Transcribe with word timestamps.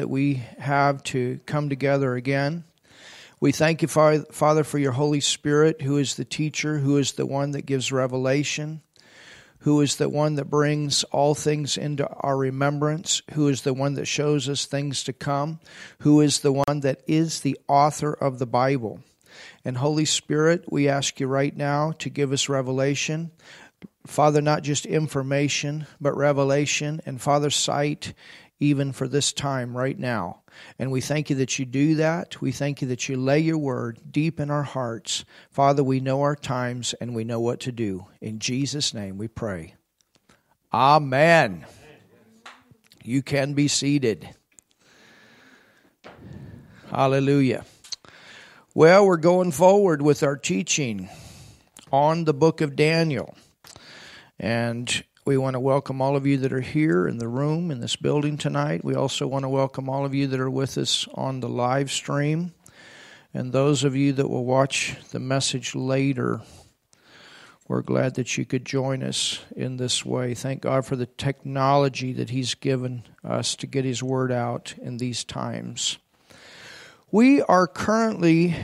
that 0.00 0.08
we 0.08 0.42
have 0.58 1.02
to 1.02 1.38
come 1.44 1.68
together 1.68 2.14
again. 2.14 2.64
We 3.38 3.52
thank 3.52 3.82
you, 3.82 3.88
Father, 3.88 4.64
for 4.64 4.78
your 4.78 4.92
Holy 4.92 5.20
Spirit, 5.20 5.82
who 5.82 5.98
is 5.98 6.14
the 6.14 6.24
teacher, 6.24 6.78
who 6.78 6.96
is 6.96 7.12
the 7.12 7.26
one 7.26 7.50
that 7.50 7.66
gives 7.66 7.92
revelation, 7.92 8.80
who 9.58 9.82
is 9.82 9.96
the 9.96 10.08
one 10.08 10.36
that 10.36 10.48
brings 10.48 11.04
all 11.04 11.34
things 11.34 11.76
into 11.76 12.08
our 12.08 12.38
remembrance, 12.38 13.20
who 13.32 13.48
is 13.48 13.60
the 13.60 13.74
one 13.74 13.92
that 13.92 14.06
shows 14.06 14.48
us 14.48 14.64
things 14.64 15.04
to 15.04 15.12
come, 15.12 15.60
who 15.98 16.22
is 16.22 16.40
the 16.40 16.52
one 16.52 16.80
that 16.80 17.02
is 17.06 17.40
the 17.40 17.58
author 17.68 18.14
of 18.14 18.38
the 18.38 18.46
Bible. 18.46 19.00
And 19.66 19.76
Holy 19.76 20.06
Spirit, 20.06 20.64
we 20.72 20.88
ask 20.88 21.20
you 21.20 21.26
right 21.26 21.54
now 21.54 21.92
to 21.98 22.08
give 22.08 22.32
us 22.32 22.48
revelation. 22.48 23.32
Father, 24.06 24.40
not 24.40 24.62
just 24.62 24.86
information, 24.86 25.86
but 26.00 26.16
revelation 26.16 27.02
and 27.04 27.20
Father, 27.20 27.50
sight 27.50 28.14
even 28.60 28.92
for 28.92 29.08
this 29.08 29.32
time 29.32 29.76
right 29.76 29.98
now. 29.98 30.42
And 30.78 30.92
we 30.92 31.00
thank 31.00 31.30
you 31.30 31.36
that 31.36 31.58
you 31.58 31.64
do 31.64 31.96
that. 31.96 32.40
We 32.40 32.52
thank 32.52 32.82
you 32.82 32.88
that 32.88 33.08
you 33.08 33.16
lay 33.16 33.40
your 33.40 33.58
word 33.58 33.98
deep 34.10 34.38
in 34.38 34.50
our 34.50 34.62
hearts. 34.62 35.24
Father, 35.50 35.82
we 35.82 35.98
know 35.98 36.20
our 36.20 36.36
times 36.36 36.94
and 37.00 37.14
we 37.14 37.24
know 37.24 37.40
what 37.40 37.60
to 37.60 37.72
do. 37.72 38.06
In 38.20 38.38
Jesus' 38.38 38.92
name 38.92 39.16
we 39.16 39.28
pray. 39.28 39.74
Amen. 40.72 41.64
You 43.02 43.22
can 43.22 43.54
be 43.54 43.66
seated. 43.66 44.28
Hallelujah. 46.90 47.64
Well, 48.74 49.06
we're 49.06 49.16
going 49.16 49.52
forward 49.52 50.02
with 50.02 50.22
our 50.22 50.36
teaching 50.36 51.08
on 51.90 52.24
the 52.24 52.34
book 52.34 52.60
of 52.60 52.76
Daniel. 52.76 53.34
And 54.38 55.02
we 55.30 55.38
want 55.38 55.54
to 55.54 55.60
welcome 55.60 56.02
all 56.02 56.16
of 56.16 56.26
you 56.26 56.38
that 56.38 56.52
are 56.52 56.60
here 56.60 57.06
in 57.06 57.18
the 57.18 57.28
room 57.28 57.70
in 57.70 57.78
this 57.78 57.94
building 57.94 58.36
tonight. 58.36 58.84
We 58.84 58.96
also 58.96 59.28
want 59.28 59.44
to 59.44 59.48
welcome 59.48 59.88
all 59.88 60.04
of 60.04 60.12
you 60.12 60.26
that 60.26 60.40
are 60.40 60.50
with 60.50 60.76
us 60.76 61.06
on 61.14 61.38
the 61.38 61.48
live 61.48 61.92
stream 61.92 62.52
and 63.32 63.52
those 63.52 63.84
of 63.84 63.94
you 63.94 64.12
that 64.14 64.28
will 64.28 64.44
watch 64.44 64.96
the 65.12 65.20
message 65.20 65.76
later. 65.76 66.40
We're 67.68 67.82
glad 67.82 68.16
that 68.16 68.36
you 68.36 68.44
could 68.44 68.64
join 68.64 69.04
us 69.04 69.38
in 69.54 69.76
this 69.76 70.04
way. 70.04 70.34
Thank 70.34 70.62
God 70.62 70.84
for 70.84 70.96
the 70.96 71.06
technology 71.06 72.12
that 72.14 72.30
He's 72.30 72.56
given 72.56 73.04
us 73.22 73.54
to 73.54 73.68
get 73.68 73.84
His 73.84 74.02
word 74.02 74.32
out 74.32 74.74
in 74.82 74.96
these 74.96 75.22
times. 75.22 75.98
We 77.12 77.40
are 77.42 77.68
currently 77.68 78.56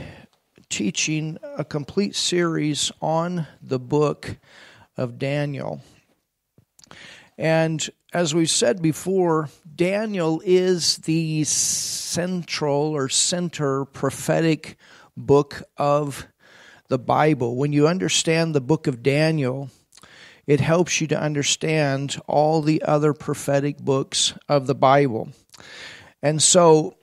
teaching 0.69 1.38
a 1.56 1.64
complete 1.64 2.16
series 2.16 2.91
on 3.00 3.46
the 3.62 3.78
book 3.78 4.36
of 4.96 5.20
Daniel. 5.20 5.80
And 7.38 7.88
as 8.12 8.34
we 8.34 8.46
said 8.46 8.80
before, 8.80 9.50
Daniel 9.74 10.40
is 10.44 10.98
the 10.98 11.44
central 11.44 12.96
or 12.96 13.08
center 13.08 13.84
prophetic 13.84 14.76
book 15.16 15.62
of 15.76 16.26
the 16.88 16.98
Bible. 16.98 17.56
When 17.56 17.72
you 17.72 17.88
understand 17.88 18.54
the 18.54 18.60
book 18.60 18.86
of 18.86 19.02
Daniel, 19.02 19.70
it 20.46 20.60
helps 20.60 21.00
you 21.00 21.06
to 21.08 21.20
understand 21.20 22.20
all 22.26 22.62
the 22.62 22.82
other 22.82 23.12
prophetic 23.12 23.78
books 23.78 24.34
of 24.48 24.66
the 24.66 24.74
Bible. 24.74 25.28
And 26.22 26.42
so 26.42 26.96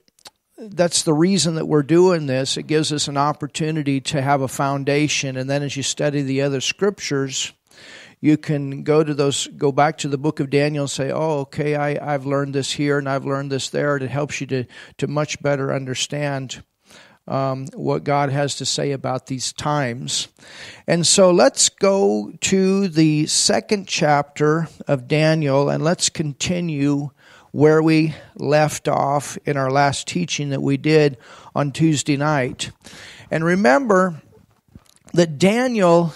that's 0.56 1.02
the 1.02 1.14
reason 1.14 1.56
that 1.56 1.66
we're 1.66 1.82
doing 1.82 2.26
this. 2.26 2.56
It 2.56 2.66
gives 2.66 2.92
us 2.92 3.06
an 3.08 3.16
opportunity 3.16 4.00
to 4.02 4.22
have 4.22 4.40
a 4.40 4.48
foundation. 4.48 5.36
And 5.36 5.48
then 5.48 5.62
as 5.62 5.76
you 5.76 5.82
study 5.82 6.22
the 6.22 6.42
other 6.42 6.60
scriptures, 6.60 7.52
you 8.24 8.38
can 8.38 8.84
go 8.84 9.04
to 9.04 9.12
those 9.12 9.48
go 9.48 9.70
back 9.70 9.98
to 9.98 10.08
the 10.08 10.16
book 10.16 10.40
of 10.40 10.48
daniel 10.48 10.84
and 10.84 10.90
say 10.90 11.10
oh 11.12 11.40
okay 11.40 11.76
I, 11.76 12.14
i've 12.14 12.24
learned 12.24 12.54
this 12.54 12.72
here 12.72 12.96
and 12.96 13.06
i've 13.06 13.26
learned 13.26 13.52
this 13.52 13.68
there 13.68 13.96
and 13.96 14.02
it 14.02 14.10
helps 14.10 14.40
you 14.40 14.46
to, 14.46 14.64
to 14.96 15.06
much 15.06 15.42
better 15.42 15.74
understand 15.74 16.62
um, 17.28 17.66
what 17.74 18.02
god 18.02 18.30
has 18.30 18.56
to 18.56 18.66
say 18.66 18.92
about 18.92 19.26
these 19.26 19.52
times. 19.52 20.28
And 20.86 21.06
so 21.06 21.30
let's 21.30 21.68
go 21.68 22.32
to 22.42 22.88
the 22.88 23.26
second 23.26 23.88
chapter 23.88 24.68
of 24.88 25.06
daniel 25.06 25.68
and 25.68 25.84
let's 25.84 26.08
continue 26.08 27.10
where 27.52 27.82
we 27.82 28.14
left 28.36 28.88
off 28.88 29.36
in 29.44 29.58
our 29.58 29.70
last 29.70 30.08
teaching 30.08 30.48
that 30.50 30.62
we 30.62 30.78
did 30.78 31.18
on 31.54 31.72
tuesday 31.72 32.16
night. 32.16 32.70
And 33.30 33.44
remember 33.44 34.22
that 35.12 35.38
Daniel 35.38 36.12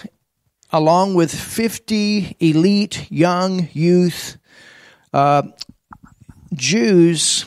along 0.70 1.14
with 1.14 1.34
50 1.34 2.36
elite 2.40 3.10
young 3.10 3.68
youth 3.72 4.38
uh, 5.12 5.42
Jews, 6.54 7.46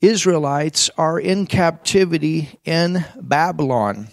Israelites, 0.00 0.90
are 0.98 1.18
in 1.18 1.46
captivity 1.46 2.58
in 2.64 3.04
Babylon. 3.20 4.08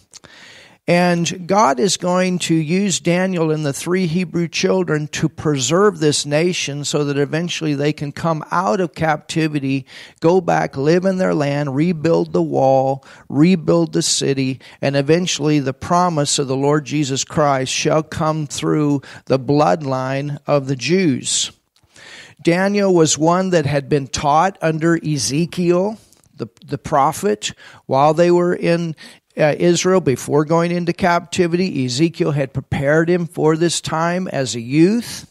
And 0.86 1.48
God 1.48 1.80
is 1.80 1.96
going 1.96 2.40
to 2.40 2.54
use 2.54 3.00
Daniel 3.00 3.52
and 3.52 3.66
the 3.66 3.72
three 3.72 4.06
Hebrew 4.06 4.50
children 4.50 5.08
to 5.10 5.30
preserve 5.30 6.00
this 6.00 6.26
nation 6.26 6.84
so 6.84 7.06
that 7.06 7.18
eventually 7.18 7.74
they 7.74 7.94
can 7.94 8.12
come 8.12 8.44
out 8.52 8.82
of 8.82 8.94
captivity, 8.94 9.86
go 10.20 10.42
back, 10.42 10.76
live 10.76 11.06
in 11.06 11.20
their 11.20 11.34
land, 11.34 11.74
rebuild 11.74 12.34
the 12.34 12.42
wall, 12.42 13.06
rebuild 13.30 13.94
the 13.94 14.02
city, 14.02 14.60
and 14.82 14.98
eventually 14.98 15.60
the 15.60 15.74
promise 15.74 16.38
of 16.38 16.50
the 16.50 16.58
Lord 16.58 16.84
Jesus 16.84 17.24
Christ 17.24 17.72
shall 17.72 18.04
come 18.04 18.46
through 18.46 19.02
the 19.28 19.40
bloodline 19.40 20.38
of 20.46 20.68
the 20.68 20.76
Jews. 20.76 21.54
Daniel 22.44 22.94
was 22.94 23.18
one 23.18 23.52
that 23.52 23.66
had 23.66 23.88
been 23.88 24.08
taught 24.08 24.58
under 24.62 25.00
Ezekiel, 25.02 25.98
the, 26.36 26.48
the 26.66 26.78
prophet 26.78 27.54
while 27.86 28.14
they 28.14 28.32
were 28.32 28.54
in 28.54 28.96
uh, 29.38 29.56
Israel 29.58 30.02
before 30.02 30.46
going 30.46 30.72
into 30.72 30.94
captivity. 30.94 31.86
Ezekiel 31.86 32.32
had 32.32 32.54
prepared 32.54 33.10
him 33.10 33.26
for 33.28 33.58
this 33.58 33.82
time 33.82 34.28
as 34.28 34.56
a 34.56 34.62
youth. 34.62 35.30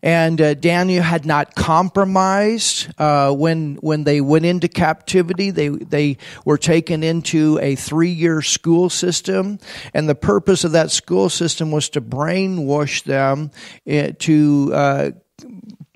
And 0.00 0.40
uh, 0.40 0.54
Daniel 0.54 1.02
had 1.02 1.26
not 1.26 1.56
compromised 1.56 2.88
uh, 2.98 3.32
when 3.32 3.76
when 3.80 4.04
they 4.04 4.20
went 4.20 4.44
into 4.44 4.68
captivity. 4.68 5.50
They 5.50 5.70
they 5.70 6.18
were 6.44 6.56
taken 6.56 7.02
into 7.02 7.58
a 7.60 7.74
three 7.74 8.12
year 8.12 8.40
school 8.40 8.90
system, 8.90 9.58
and 9.92 10.08
the 10.08 10.14
purpose 10.14 10.62
of 10.62 10.72
that 10.72 10.92
school 10.92 11.28
system 11.28 11.72
was 11.72 11.88
to 11.90 12.00
brainwash 12.00 13.02
them 13.02 13.50
uh, 13.90 14.12
to 14.20 14.70
uh, 14.72 15.10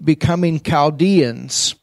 becoming 0.02 0.58
Chaldeans. 0.58 1.76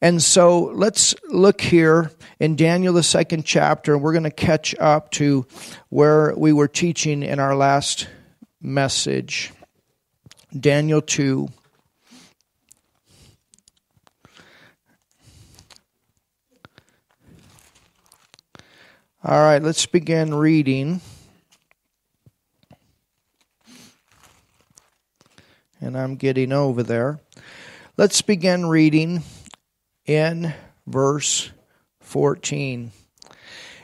And 0.00 0.22
so 0.22 0.60
let's 0.74 1.14
look 1.28 1.60
here 1.60 2.12
in 2.38 2.54
Daniel, 2.54 2.94
the 2.94 3.02
second 3.02 3.44
chapter, 3.44 3.94
and 3.94 4.02
we're 4.02 4.12
going 4.12 4.22
to 4.22 4.30
catch 4.30 4.74
up 4.78 5.10
to 5.12 5.44
where 5.88 6.34
we 6.36 6.52
were 6.52 6.68
teaching 6.68 7.24
in 7.24 7.40
our 7.40 7.56
last 7.56 8.08
message. 8.60 9.52
Daniel 10.58 11.02
2. 11.02 11.48
All 19.24 19.42
right, 19.42 19.60
let's 19.60 19.84
begin 19.84 20.32
reading. 20.32 21.00
And 25.80 25.98
I'm 25.98 26.14
getting 26.14 26.52
over 26.52 26.84
there. 26.84 27.18
Let's 27.96 28.22
begin 28.22 28.66
reading 28.66 29.24
in 30.08 30.54
verse 30.86 31.52
14. 32.00 32.90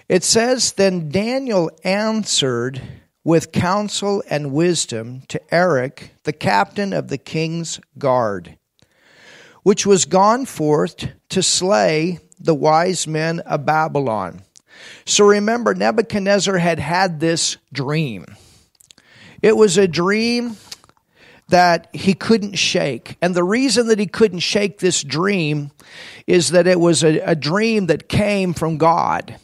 It 0.09 0.25
says, 0.25 0.73
Then 0.73 1.11
Daniel 1.11 1.71
answered 1.85 2.81
with 3.23 3.53
counsel 3.53 4.23
and 4.29 4.53
wisdom 4.53 5.23
to 5.29 5.55
Arioch, 5.55 6.11
the 6.25 6.33
captain 6.33 6.93
of 6.93 7.09
the 7.09 7.19
king's 7.19 7.81
guard, 7.99 8.59
which 9.63 9.87
was 9.87 10.05
gone 10.07 10.47
forth 10.47 11.09
to 11.29 11.43
slay 11.43 12.19
the 12.39 12.55
wise 12.55 13.07
men 13.07 13.41
of 13.41 13.65
Babylon. 13.65 14.43
So 15.07 15.25
remember, 15.25 15.75
Nebuchadnezzar 15.75 16.59
had 16.59 16.79
had 16.79 17.21
this 17.21 17.57
dream. 17.73 18.27
It 19.41 19.57
was 19.57 19.79
a 19.79 19.89
dream 19.89 20.57
that 21.49 21.89
he 21.93 22.15
couldn't 22.15 22.55
shake. 22.55 23.17
And 23.21 23.35
the 23.35 23.45
reason 23.45 23.89
that 23.89 23.99
he 23.99 24.07
couldn't 24.07 24.41
shake 24.41 24.79
this 24.79 25.03
dream 25.03 25.71
is 26.27 26.51
that 26.51 26.67
it 26.67 26.81
was 26.81 27.05
a, 27.05 27.19
a 27.21 27.35
dream 27.35 27.87
that 27.87 28.09
came 28.09 28.55
from 28.55 28.79
God. 28.79 29.37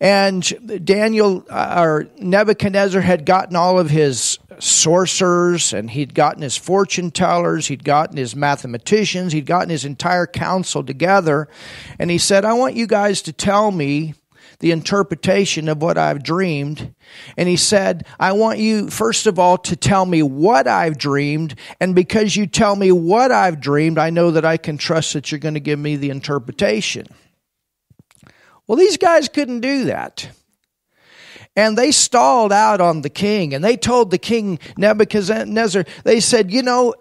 And 0.00 0.42
Daniel 0.84 1.44
uh, 1.48 1.76
or 1.78 2.08
Nebuchadnezzar 2.18 3.00
had 3.00 3.24
gotten 3.24 3.56
all 3.56 3.78
of 3.78 3.88
his 3.88 4.38
sorcerers 4.58 5.72
and 5.72 5.90
he'd 5.90 6.14
gotten 6.14 6.42
his 6.42 6.56
fortune 6.56 7.10
tellers, 7.10 7.68
he'd 7.68 7.84
gotten 7.84 8.16
his 8.16 8.36
mathematicians, 8.36 9.32
he'd 9.32 9.46
gotten 9.46 9.70
his 9.70 9.84
entire 9.84 10.26
council 10.26 10.84
together. 10.84 11.48
And 11.98 12.10
he 12.10 12.18
said, 12.18 12.44
I 12.44 12.52
want 12.54 12.74
you 12.74 12.86
guys 12.86 13.22
to 13.22 13.32
tell 13.32 13.70
me 13.70 14.14
the 14.58 14.70
interpretation 14.70 15.68
of 15.68 15.82
what 15.82 15.98
I've 15.98 16.22
dreamed. 16.22 16.94
And 17.36 17.48
he 17.48 17.56
said, 17.56 18.06
I 18.18 18.32
want 18.32 18.58
you, 18.58 18.88
first 18.88 19.26
of 19.26 19.38
all, 19.38 19.58
to 19.58 19.76
tell 19.76 20.06
me 20.06 20.22
what 20.22 20.66
I've 20.66 20.98
dreamed. 20.98 21.54
And 21.80 21.94
because 21.94 22.36
you 22.36 22.46
tell 22.46 22.76
me 22.76 22.92
what 22.92 23.30
I've 23.32 23.60
dreamed, 23.60 23.98
I 23.98 24.10
know 24.10 24.30
that 24.30 24.44
I 24.44 24.56
can 24.56 24.78
trust 24.78 25.12
that 25.12 25.30
you're 25.30 25.38
going 25.38 25.54
to 25.54 25.60
give 25.60 25.78
me 25.78 25.96
the 25.96 26.10
interpretation. 26.10 27.06
Well, 28.66 28.76
these 28.76 28.96
guys 28.96 29.28
couldn't 29.28 29.60
do 29.60 29.84
that. 29.84 30.28
And 31.54 31.76
they 31.76 31.90
stalled 31.90 32.52
out 32.52 32.80
on 32.80 33.00
the 33.00 33.08
king 33.08 33.54
and 33.54 33.64
they 33.64 33.76
told 33.76 34.10
the 34.10 34.18
king 34.18 34.58
Nebuchadnezzar, 34.76 35.84
they 36.04 36.20
said, 36.20 36.50
you 36.50 36.62
know, 36.62 36.94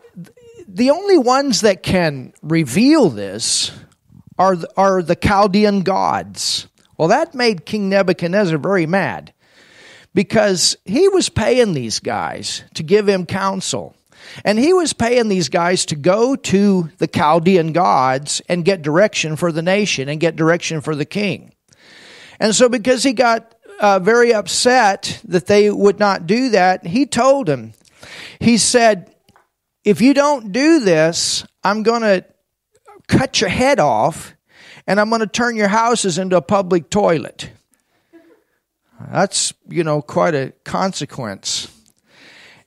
the 0.67 0.91
only 0.91 1.17
ones 1.17 1.61
that 1.61 1.83
can 1.83 2.33
reveal 2.41 3.09
this 3.09 3.71
are, 4.37 4.57
are 4.77 5.01
the 5.01 5.15
Chaldean 5.15 5.81
gods. 5.81 6.67
Well, 6.97 7.09
that 7.09 7.35
made 7.35 7.65
King 7.65 7.89
Nebuchadnezzar 7.89 8.57
very 8.57 8.85
mad 8.85 9.33
because 10.13 10.77
he 10.85 11.07
was 11.09 11.29
paying 11.29 11.73
these 11.73 11.99
guys 11.99 12.63
to 12.73 12.83
give 12.83 13.07
him 13.07 13.25
counsel. 13.25 13.95
And 14.43 14.57
he 14.57 14.73
was 14.73 14.93
paying 14.93 15.27
these 15.27 15.49
guys 15.49 15.85
to 15.87 15.95
go 15.95 16.35
to 16.35 16.89
the 16.97 17.07
Chaldean 17.07 17.73
gods 17.73 18.41
and 18.49 18.65
get 18.65 18.81
direction 18.81 19.35
for 19.35 19.51
the 19.51 19.61
nation 19.61 20.09
and 20.09 20.19
get 20.19 20.35
direction 20.35 20.81
for 20.81 20.95
the 20.95 21.05
king. 21.05 21.53
And 22.39 22.55
so, 22.55 22.67
because 22.67 23.03
he 23.03 23.13
got 23.13 23.53
uh, 23.79 23.99
very 23.99 24.33
upset 24.33 25.21
that 25.25 25.47
they 25.47 25.69
would 25.69 25.99
not 25.99 26.27
do 26.27 26.49
that, 26.49 26.85
he 26.85 27.05
told 27.05 27.47
him, 27.47 27.73
he 28.39 28.57
said, 28.57 29.13
If 29.83 30.01
you 30.01 30.13
don't 30.13 30.51
do 30.51 30.79
this, 30.79 31.45
I'm 31.63 31.83
going 31.83 32.01
to 32.01 32.25
cut 33.07 33.41
your 33.41 33.49
head 33.49 33.79
off 33.79 34.34
and 34.87 34.99
I'm 34.99 35.09
going 35.09 35.21
to 35.21 35.27
turn 35.27 35.55
your 35.55 35.67
houses 35.67 36.17
into 36.17 36.37
a 36.37 36.41
public 36.41 36.89
toilet. 36.89 37.49
That's, 39.11 39.53
you 39.67 39.83
know, 39.83 40.01
quite 40.01 40.35
a 40.35 40.53
consequence. 40.63 41.67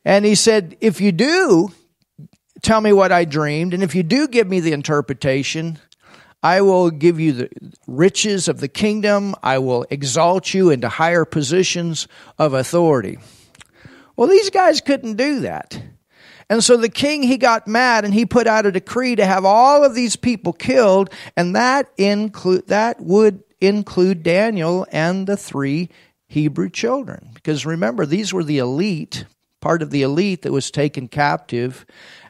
And 0.05 0.25
he 0.25 0.35
said, 0.35 0.77
If 0.81 1.01
you 1.01 1.13
do, 1.13 1.73
tell 2.63 2.81
me 2.81 2.93
what 2.93 3.13
I 3.13 3.25
dreamed, 3.25 3.75
and 3.75 3.83
if 3.83 3.95
you 3.95 4.03
do 4.03 4.29
give 4.29 4.49
me 4.49 4.61
the 4.61 4.73
interpretation, 4.73 5.79
I 6.43 6.61
will 6.61 6.91
give 6.91 7.19
you 7.19 7.33
the 7.33 7.51
riches 7.87 8.47
of 8.49 8.61
the 8.61 8.69
kingdom. 8.69 9.35
I 9.43 9.59
will 9.59 9.87
exalt 9.91 10.55
you 10.55 10.71
into 10.71 10.89
higher 10.89 11.25
positions 11.25 12.07
of 12.39 12.55
authority. 12.55 13.19
Well, 14.17 14.29
these 14.29 14.51
guys 14.51 14.81
couldn't 14.81 15.17
do 15.17 15.41
that. 15.41 15.81
And 16.51 16.65
so 16.65 16.77
the 16.77 16.89
king, 16.89 17.23
he 17.23 17.37
got 17.37 17.69
mad 17.69 18.05
and 18.05 18.15
he 18.15 18.25
put 18.25 18.47
out 18.47 18.67
a 18.67 18.73
decree 18.73 19.17
to 19.17 19.27
have 19.27 19.45
all 19.45 19.85
of 19.85 19.95
these 19.95 20.17
people 20.17 20.53
killed, 20.53 21.11
and 21.37 21.55
that 21.55 21.91
include, 21.99 22.69
that 22.69 23.01
would 23.01 23.43
include 23.61 24.23
Daniel 24.23 24.87
and 24.91 25.27
the 25.27 25.37
three 25.37 25.91
Hebrew 26.27 26.71
children. 26.71 27.31
Because 27.35 27.67
remember, 27.67 28.07
these 28.07 28.33
were 28.33 28.45
the 28.45 28.59
elite, 28.59 29.27
part 29.61 29.83
of 29.83 29.91
the 29.91 30.03
elite 30.03 30.43
that 30.43 30.53
was 30.53 30.71
taken 30.71 31.09
captive 31.09 31.85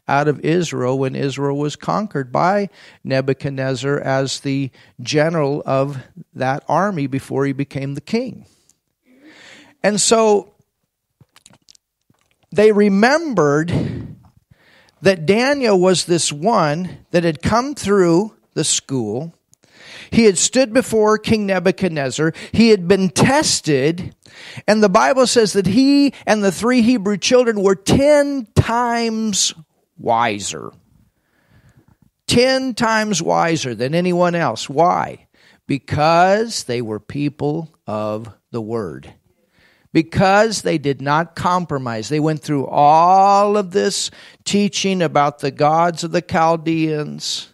out 0.09 0.27
of 0.27 0.41
Israel 0.41 0.99
when 0.99 1.15
Israel 1.15 1.59
was 1.59 1.77
conquered 1.77 2.33
by 2.33 2.71
Nebuchadnezzar 3.05 4.01
as 4.01 4.41
the 4.41 4.71
general 5.01 5.63
of 5.67 6.03
that 6.35 6.65
army 6.67 7.07
before 7.07 7.45
he 7.45 7.53
became 7.53 7.95
the 7.95 8.01
king. 8.01 8.47
And 9.83 10.01
so 10.01 10.55
they 12.51 12.73
remembered 12.73 13.73
that 15.03 15.27
Daniel 15.27 15.79
was 15.79 16.05
this 16.05 16.33
one 16.33 17.05
that 17.11 17.25
had 17.25 17.43
come 17.43 17.75
through 17.75 18.35
the 18.55 18.65
school. 18.65 19.35
He 20.11 20.25
had 20.25 20.39
stood 20.39 20.73
before 20.73 21.19
King 21.19 21.47
Nebuchadnezzar. 21.47 22.33
He 22.53 22.71
had 22.71 22.89
been 22.89 23.11
tested. 23.11 24.15
And 24.67 24.83
the 24.83 24.89
Bible 24.89 25.27
says 25.27 25.53
that 25.53 25.67
he 25.67 26.15
and 26.27 26.43
the 26.43 26.53
three 26.53 26.83
Hebrew 26.83 27.17
children 27.17 27.63
were 27.63 27.77
10 27.77 28.49
times 28.55 29.55
wiser. 29.99 30.73
Ten 32.27 32.75
times 32.75 33.23
wiser 33.23 33.75
than 33.75 33.95
anyone 33.95 34.35
else. 34.35 34.69
Why? 34.69 35.27
Because 35.67 36.65
they 36.65 36.83
were 36.83 37.01
people 37.01 37.71
of 37.87 38.35
the 38.51 38.61
Word. 38.61 39.15
Because 39.93 40.63
they 40.63 40.79
did 40.79 41.01
not 41.01 41.35
compromise. 41.35 42.09
They 42.09 42.21
went 42.21 42.43
through 42.43 42.67
all 42.67 43.57
of 43.57 43.71
this 43.71 44.11
teaching 44.45 45.03
about 45.03 45.39
the 45.39 45.51
gods 45.51 46.05
of 46.05 46.13
the 46.13 46.23
Chaldeans. 46.23 47.49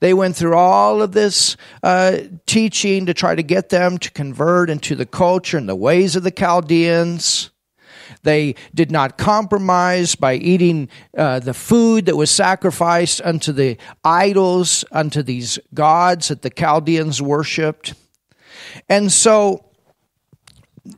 They 0.00 0.14
went 0.14 0.36
through 0.36 0.56
all 0.56 1.02
of 1.02 1.12
this 1.12 1.56
uh, 1.82 2.18
teaching 2.46 3.06
to 3.06 3.14
try 3.14 3.34
to 3.34 3.42
get 3.42 3.68
them 3.68 3.98
to 3.98 4.10
convert 4.10 4.70
into 4.70 4.94
the 4.94 5.06
culture 5.06 5.58
and 5.58 5.68
the 5.68 5.76
ways 5.76 6.16
of 6.16 6.22
the 6.22 6.30
Chaldeans. 6.30 7.50
They 8.22 8.54
did 8.74 8.90
not 8.90 9.18
compromise 9.18 10.14
by 10.14 10.34
eating 10.34 10.88
uh, 11.16 11.40
the 11.40 11.54
food 11.54 12.06
that 12.06 12.16
was 12.16 12.30
sacrificed 12.30 13.20
unto 13.24 13.52
the 13.52 13.76
idols, 14.04 14.84
unto 14.92 15.22
these 15.22 15.58
gods 15.74 16.28
that 16.28 16.42
the 16.42 16.50
Chaldeans 16.50 17.20
worshipped. 17.20 17.94
And 18.88 19.10
so, 19.10 19.64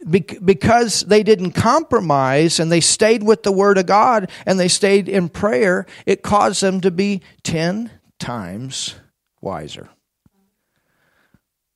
because 0.09 1.01
they 1.03 1.23
didn't 1.23 1.53
compromise 1.53 2.59
and 2.59 2.73
they 2.73 2.81
stayed 2.81 3.23
with 3.23 3.43
the 3.43 3.53
Word 3.53 3.77
of 3.79 3.87
God 3.87 4.31
and 4.47 4.59
they 4.59 4.69
stayed 4.69 5.09
in 5.09 5.29
prayer, 5.29 5.87
it 6.07 6.23
caused 6.23 6.63
them 6.63 6.81
to 6.81 6.91
be 6.91 7.21
10 7.43 7.91
times 8.19 8.95
wiser. 9.41 9.91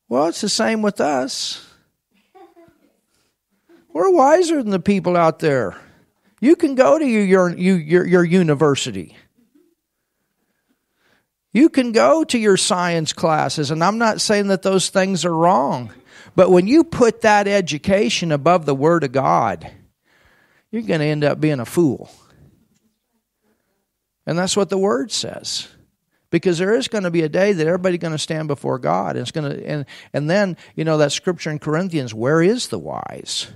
Well, 0.08 0.28
it's 0.28 0.40
the 0.40 0.48
same 0.48 0.80
with 0.80 1.00
us. 1.00 1.66
We're 3.92 4.10
wiser 4.10 4.62
than 4.62 4.70
the 4.70 4.80
people 4.80 5.16
out 5.16 5.40
there. 5.40 5.76
You 6.40 6.56
can 6.56 6.74
go 6.76 6.98
to 6.98 7.04
your, 7.04 7.50
your, 7.50 7.78
your, 7.78 8.06
your 8.06 8.24
university. 8.24 9.16
You 11.52 11.68
can 11.68 11.92
go 11.92 12.24
to 12.24 12.38
your 12.38 12.56
science 12.56 13.12
classes, 13.12 13.70
and 13.70 13.82
I'm 13.82 13.98
not 13.98 14.20
saying 14.20 14.48
that 14.48 14.62
those 14.62 14.90
things 14.90 15.24
are 15.24 15.34
wrong. 15.34 15.92
But 16.38 16.52
when 16.52 16.68
you 16.68 16.84
put 16.84 17.22
that 17.22 17.48
education 17.48 18.30
above 18.30 18.64
the 18.64 18.72
Word 18.72 19.02
of 19.02 19.10
God, 19.10 19.68
you're 20.70 20.82
going 20.82 21.00
to 21.00 21.06
end 21.06 21.24
up 21.24 21.40
being 21.40 21.58
a 21.58 21.64
fool. 21.64 22.08
And 24.24 24.38
that's 24.38 24.56
what 24.56 24.68
the 24.70 24.78
Word 24.78 25.10
says. 25.10 25.66
Because 26.30 26.56
there 26.56 26.76
is 26.76 26.86
going 26.86 27.02
to 27.02 27.10
be 27.10 27.22
a 27.22 27.28
day 27.28 27.52
that 27.54 27.66
everybody's 27.66 27.98
going 27.98 28.12
to 28.12 28.18
stand 28.18 28.46
before 28.46 28.78
God. 28.78 29.16
And, 29.16 29.22
it's 29.22 29.32
going 29.32 29.50
to, 29.50 29.66
and, 29.66 29.84
and 30.12 30.30
then, 30.30 30.56
you 30.76 30.84
know, 30.84 30.98
that 30.98 31.10
scripture 31.10 31.50
in 31.50 31.58
Corinthians, 31.58 32.14
where 32.14 32.40
is 32.40 32.68
the 32.68 32.78
wise? 32.78 33.48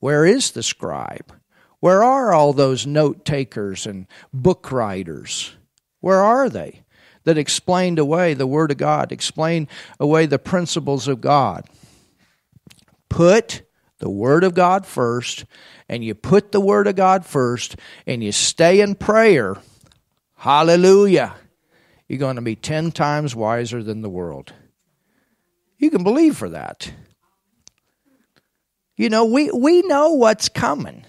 Where 0.00 0.26
is 0.26 0.50
the 0.50 0.62
scribe? 0.62 1.32
Where 1.80 2.04
are 2.04 2.34
all 2.34 2.52
those 2.52 2.86
note 2.86 3.24
takers 3.24 3.86
and 3.86 4.06
book 4.34 4.70
writers? 4.70 5.54
Where 6.00 6.20
are 6.20 6.50
they 6.50 6.82
that 7.24 7.38
explained 7.38 7.98
away 7.98 8.34
the 8.34 8.46
Word 8.46 8.70
of 8.70 8.76
God, 8.76 9.12
explain 9.12 9.66
away 9.98 10.26
the 10.26 10.38
principles 10.38 11.08
of 11.08 11.22
God? 11.22 11.66
Put 13.12 13.62
the 13.98 14.08
Word 14.08 14.42
of 14.42 14.54
God 14.54 14.86
first, 14.86 15.44
and 15.86 16.02
you 16.02 16.14
put 16.14 16.50
the 16.50 16.62
Word 16.62 16.86
of 16.86 16.96
God 16.96 17.26
first, 17.26 17.76
and 18.06 18.24
you 18.24 18.32
stay 18.32 18.80
in 18.80 18.94
prayer. 18.94 19.58
Hallelujah. 20.34 21.34
You're 22.08 22.18
going 22.18 22.36
to 22.36 22.42
be 22.42 22.56
10 22.56 22.90
times 22.90 23.36
wiser 23.36 23.82
than 23.82 24.00
the 24.00 24.08
world. 24.08 24.54
You 25.76 25.90
can 25.90 26.02
believe 26.02 26.38
for 26.38 26.48
that. 26.48 26.90
You 28.96 29.10
know, 29.10 29.26
we, 29.26 29.50
we 29.50 29.82
know 29.82 30.12
what's 30.12 30.48
coming. 30.48 31.04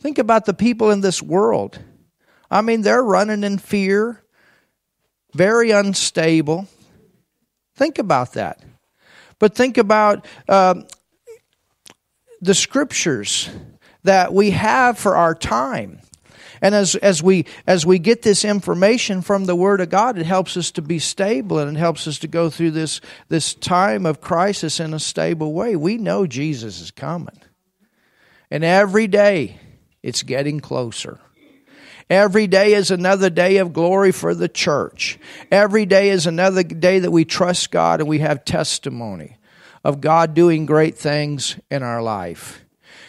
Think 0.00 0.16
about 0.16 0.46
the 0.46 0.54
people 0.54 0.90
in 0.90 1.02
this 1.02 1.22
world. 1.22 1.78
I 2.50 2.62
mean, 2.62 2.80
they're 2.80 3.02
running 3.02 3.44
in 3.44 3.58
fear, 3.58 4.24
very 5.34 5.70
unstable. 5.70 6.66
Think 7.74 7.98
about 7.98 8.32
that. 8.32 8.62
But 9.38 9.54
think 9.54 9.78
about 9.78 10.26
uh, 10.48 10.82
the 12.40 12.54
scriptures 12.54 13.48
that 14.04 14.32
we 14.32 14.50
have 14.50 14.98
for 14.98 15.16
our 15.16 15.34
time. 15.34 16.00
And 16.60 16.74
as, 16.74 16.96
as, 16.96 17.22
we, 17.22 17.46
as 17.66 17.86
we 17.86 17.98
get 17.98 18.22
this 18.22 18.44
information 18.44 19.22
from 19.22 19.44
the 19.44 19.54
Word 19.54 19.80
of 19.80 19.90
God, 19.90 20.18
it 20.18 20.26
helps 20.26 20.56
us 20.56 20.72
to 20.72 20.82
be 20.82 20.98
stable 20.98 21.58
and 21.58 21.76
it 21.76 21.78
helps 21.78 22.08
us 22.08 22.18
to 22.20 22.28
go 22.28 22.50
through 22.50 22.72
this, 22.72 23.00
this 23.28 23.54
time 23.54 24.06
of 24.06 24.20
crisis 24.20 24.80
in 24.80 24.92
a 24.92 24.98
stable 24.98 25.52
way. 25.52 25.76
We 25.76 25.98
know 25.98 26.26
Jesus 26.26 26.80
is 26.80 26.90
coming. 26.90 27.40
And 28.50 28.64
every 28.64 29.06
day 29.06 29.60
it's 30.02 30.22
getting 30.22 30.58
closer. 30.58 31.20
Every 32.10 32.46
day 32.46 32.72
is 32.72 32.90
another 32.90 33.28
day 33.28 33.58
of 33.58 33.72
glory 33.72 34.12
for 34.12 34.34
the 34.34 34.48
church. 34.48 35.18
Every 35.50 35.84
day 35.84 36.08
is 36.08 36.26
another 36.26 36.62
day 36.62 37.00
that 37.00 37.10
we 37.10 37.24
trust 37.24 37.70
God 37.70 38.00
and 38.00 38.08
we 38.08 38.20
have 38.20 38.44
testimony 38.44 39.36
of 39.84 40.00
God 40.00 40.34
doing 40.34 40.66
great 40.66 40.96
things 40.96 41.58
in 41.70 41.82
our 41.82 42.02
life. 42.02 42.64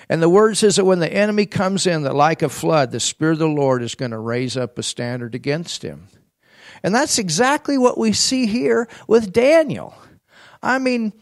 And 0.10 0.22
the 0.22 0.30
word 0.30 0.58
says 0.58 0.76
that 0.76 0.86
when 0.86 1.00
the 1.00 1.12
enemy 1.12 1.46
comes 1.46 1.86
in, 1.86 2.04
that 2.04 2.16
like 2.16 2.42
a 2.42 2.50
flood, 2.50 2.92
the 2.92 3.00
Spirit 3.00 3.34
of 3.34 3.40
the 3.40 3.48
Lord 3.48 3.84
is 3.84 3.96
going 3.96 4.12
to 4.12 4.18
raise 4.18 4.58
up 4.58 4.78
a 4.78 4.84
standard 4.84 5.36
against 5.36 5.84
him. 5.84 6.08
And 6.84 6.94
that's 6.94 7.20
exactly 7.20 7.78
what 7.78 7.98
we 7.98 8.14
see 8.14 8.48
here 8.48 8.88
with 9.08 9.32
Daniel. 9.32 9.94
I 10.64 10.80
mean, 10.80 11.14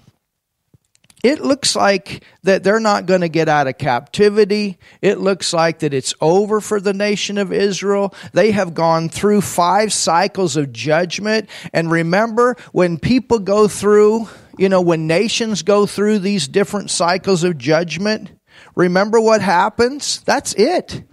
it 1.23 1.41
looks 1.41 1.75
like 1.75 2.23
that 2.43 2.63
they're 2.63 2.79
not 2.79 3.07
going 3.07 3.21
to 3.21 3.29
get 3.29 3.49
out 3.49 3.67
of 3.67 3.77
captivity. 3.77 4.77
It 5.01 5.19
looks 5.19 5.51
like 5.51 5.79
that 5.79 5.93
it's 5.93 6.13
over 6.21 6.61
for 6.61 6.79
the 6.79 6.93
nation 6.93 7.37
of 7.37 7.51
Israel. 7.51 8.13
They 8.33 8.51
have 8.51 8.73
gone 8.73 9.09
through 9.09 9.41
five 9.41 9.91
cycles 9.91 10.55
of 10.55 10.71
judgment. 10.71 11.49
And 11.73 11.89
remember, 11.89 12.55
when 12.71 12.99
people 12.99 13.39
go 13.39 13.67
through, 13.67 14.29
you 14.57 14.69
know, 14.69 14.81
when 14.81 15.07
nations 15.07 15.63
go 15.63 15.87
through 15.87 16.19
these 16.19 16.47
different 16.47 16.91
cycles 16.91 17.43
of 17.43 17.57
judgment, 17.57 18.29
remember 18.75 19.19
what 19.19 19.41
happens? 19.41 20.21
That's 20.21 20.53
it. 20.53 21.03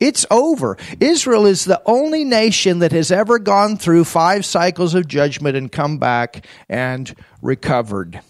It's 0.00 0.24
over. 0.30 0.78
Israel 0.98 1.44
is 1.44 1.66
the 1.66 1.82
only 1.84 2.24
nation 2.24 2.78
that 2.78 2.92
has 2.92 3.12
ever 3.12 3.38
gone 3.38 3.76
through 3.76 4.04
five 4.04 4.46
cycles 4.46 4.94
of 4.94 5.06
judgment 5.06 5.58
and 5.58 5.70
come 5.70 5.98
back 5.98 6.46
and 6.70 7.14
recovered. 7.42 8.22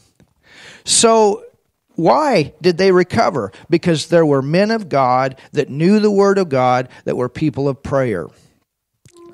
So, 0.85 1.45
why 1.97 2.55
did 2.63 2.79
they 2.79 2.93
recover? 2.93 3.53
Because 3.69 4.07
there 4.07 4.25
were 4.25 4.43
men 4.43 4.71
of 4.71 4.89
God 4.89 5.39
that 5.53 5.69
knew 5.69 6.01
the 6.01 6.11
Word 6.11 6.39
of 6.39 6.49
God, 6.49 6.89
that 7.05 7.17
were 7.17 7.29
people 7.29 7.69
of 7.69 7.83
prayer. 7.83 8.29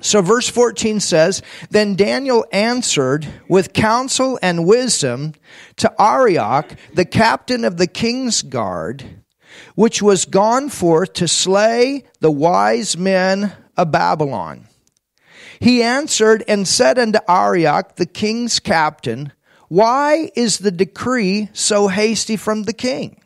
So, 0.01 0.21
verse 0.21 0.47
14 0.49 0.99
says 0.99 1.41
Then 1.69 1.95
Daniel 1.95 2.45
answered 2.51 3.27
with 3.47 3.73
counsel 3.73 4.37
and 4.41 4.67
wisdom 4.67 5.33
to 5.77 5.93
Arioch, 5.99 6.73
the 6.93 7.05
captain 7.05 7.65
of 7.65 7.77
the 7.77 7.87
king's 7.87 8.41
guard, 8.41 9.23
which 9.75 10.01
was 10.01 10.25
gone 10.25 10.69
forth 10.69 11.13
to 11.13 11.27
slay 11.27 12.03
the 12.19 12.31
wise 12.31 12.97
men 12.97 13.53
of 13.75 13.91
Babylon. 13.91 14.67
He 15.59 15.81
answered 15.81 16.43
and 16.47 16.67
said 16.67 16.99
unto 16.99 17.19
Arioch, 17.27 17.95
the 17.95 18.05
king's 18.05 18.59
captain, 18.59 19.33
why 19.67 20.31
is 20.35 20.59
the 20.59 20.71
decree 20.71 21.49
so 21.53 21.87
hasty 21.87 22.37
from 22.37 22.63
the 22.63 22.73
king? 22.73 23.21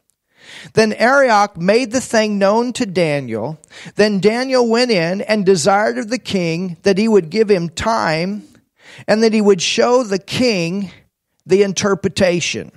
Then 0.74 0.94
Arioch 0.94 1.58
made 1.58 1.92
the 1.92 2.02
thing 2.02 2.38
known 2.38 2.74
to 2.74 2.86
Daniel. 2.86 3.60
Then 3.96 4.20
Daniel 4.20 4.68
went 4.68 4.92
in 4.92 5.22
and 5.22 5.46
desired 5.46 5.98
of 5.98 6.10
the 6.10 6.20
king 6.20 6.78
that 6.84 6.98
he 6.98 7.08
would 7.08 7.30
give 7.30 7.50
him 7.50 7.70
time 7.70 8.44
and 9.08 9.24
that 9.24 9.34
he 9.34 9.42
would 9.42 9.62
show 9.62 10.04
the 10.04 10.20
king 10.20 10.92
the 11.46 11.64
interpretation. 11.64 12.72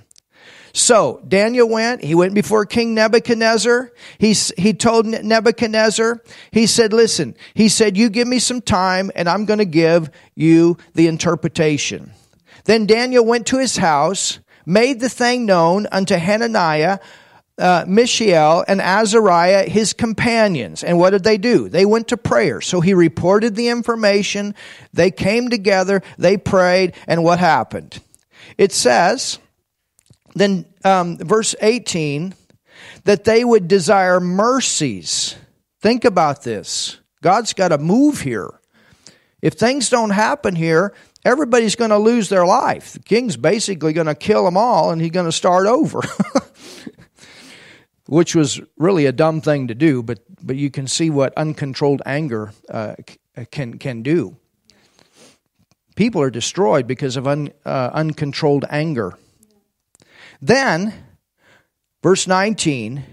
So 0.73 1.23
Daniel 1.26 1.68
went, 1.68 2.02
he 2.02 2.16
went 2.16 2.35
before 2.35 2.66
King 2.66 2.94
Nebuchadnezzar. 2.94 3.92
He, 4.18 4.35
he 4.59 4.75
told 4.75 5.06
Nebuchadnezzar, 5.06 6.21
he 6.50 6.66
said, 6.66 6.92
listen, 6.92 7.37
he 7.54 7.68
said, 7.68 7.97
you 7.97 8.11
give 8.11 8.26
me 8.26 8.40
some 8.40 8.61
time 8.61 9.12
and 9.14 9.28
I'm 9.28 9.44
going 9.44 9.61
to 9.61 9.64
give 9.64 10.11
you 10.35 10.76
the 10.94 11.06
interpretation. 11.06 12.11
Then 12.64 12.87
Daniel 12.87 13.25
went 13.25 13.47
to 13.49 13.59
his 13.59 13.76
house, 13.76 14.38
made 14.66 15.00
the 15.00 15.09
thing 15.09 15.47
known 15.47 15.87
unto 15.92 16.16
Hananiah, 16.16 16.99
uh, 17.59 17.85
Mishael, 17.87 18.64
and 18.66 18.80
Azariah, 18.80 19.68
his 19.68 19.92
companions. 19.92 20.83
And 20.83 20.99
what 20.99 21.11
did 21.11 21.25
they 21.25 21.38
do? 21.38 21.68
They 21.68 21.87
went 21.87 22.09
to 22.09 22.16
prayer. 22.16 22.61
So 22.61 22.80
he 22.80 22.94
reported 22.94 23.54
the 23.54 23.68
information. 23.68 24.54
They 24.92 25.11
came 25.11 25.50
together, 25.50 26.02
they 26.18 26.37
prayed, 26.37 26.94
and 27.06 27.23
what 27.23 27.38
happened? 27.38 28.00
It 28.59 28.73
says, 28.73 29.38
then 30.35 30.66
um, 30.85 31.18
verse 31.18 31.54
18, 31.61 32.35
that 33.04 33.25
they 33.25 33.44
would 33.44 33.68
desire 33.68 34.21
mercies. 34.21 35.37
Think 35.80 36.04
about 36.04 36.42
this. 36.42 36.99
God's 37.23 37.52
got 37.52 37.68
to 37.68 37.78
move 37.78 38.21
here. 38.21 38.50
If 39.40 39.54
things 39.54 39.90
don't 39.90 40.11
happen 40.11 40.56
here, 40.56 40.94
everybody's 41.25 41.76
going 41.76 41.90
to 41.90 41.99
lose 41.99 42.28
their 42.28 42.47
life. 42.47 42.93
The 42.93 43.00
king's 43.00 43.37
basically 43.37 43.93
going 43.93 44.07
to 44.07 44.14
kill 44.14 44.45
them 44.45 44.57
all 44.57 44.90
and 44.90 45.00
he's 45.00 45.11
going 45.11 45.26
to 45.26 45.33
start 45.33 45.66
over. 45.66 46.00
Which 48.07 48.35
was 48.35 48.61
really 48.76 49.07
a 49.07 49.12
dumb 49.12 49.40
thing 49.40 49.69
to 49.69 49.75
do, 49.75 50.02
but, 50.02 50.21
but 50.43 50.57
you 50.57 50.71
can 50.71 50.87
see 50.87 51.09
what 51.09 51.33
uncontrolled 51.38 52.02
anger 52.04 52.52
uh, 52.69 52.97
can, 53.50 53.78
can 53.78 54.02
do. 54.02 54.37
People 55.97 56.21
are 56.21 56.31
destroyed 56.31 56.87
because 56.87 57.16
of 57.16 57.26
un, 57.26 57.50
uh, 57.64 57.90
uncontrolled 57.93 58.66
anger. 58.69 59.16
Then, 60.43 60.93
verse 62.02 62.26
19, 62.26 63.04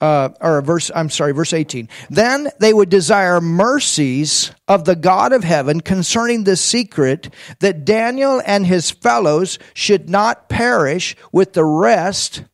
uh, 0.00 0.30
or 0.40 0.60
verse, 0.62 0.90
I'm 0.94 1.10
sorry, 1.10 1.32
verse 1.32 1.52
18. 1.52 1.88
Then 2.08 2.48
they 2.60 2.72
would 2.72 2.88
desire 2.88 3.40
mercies 3.40 4.52
of 4.68 4.84
the 4.84 4.96
God 4.96 5.32
of 5.32 5.44
heaven 5.44 5.80
concerning 5.80 6.44
the 6.44 6.56
secret 6.56 7.32
that 7.60 7.84
Daniel 7.84 8.40
and 8.46 8.66
his 8.66 8.90
fellows 8.90 9.58
should 9.74 10.08
not 10.08 10.48
perish 10.48 11.16
with 11.32 11.52
the 11.52 11.64
rest 11.64 12.44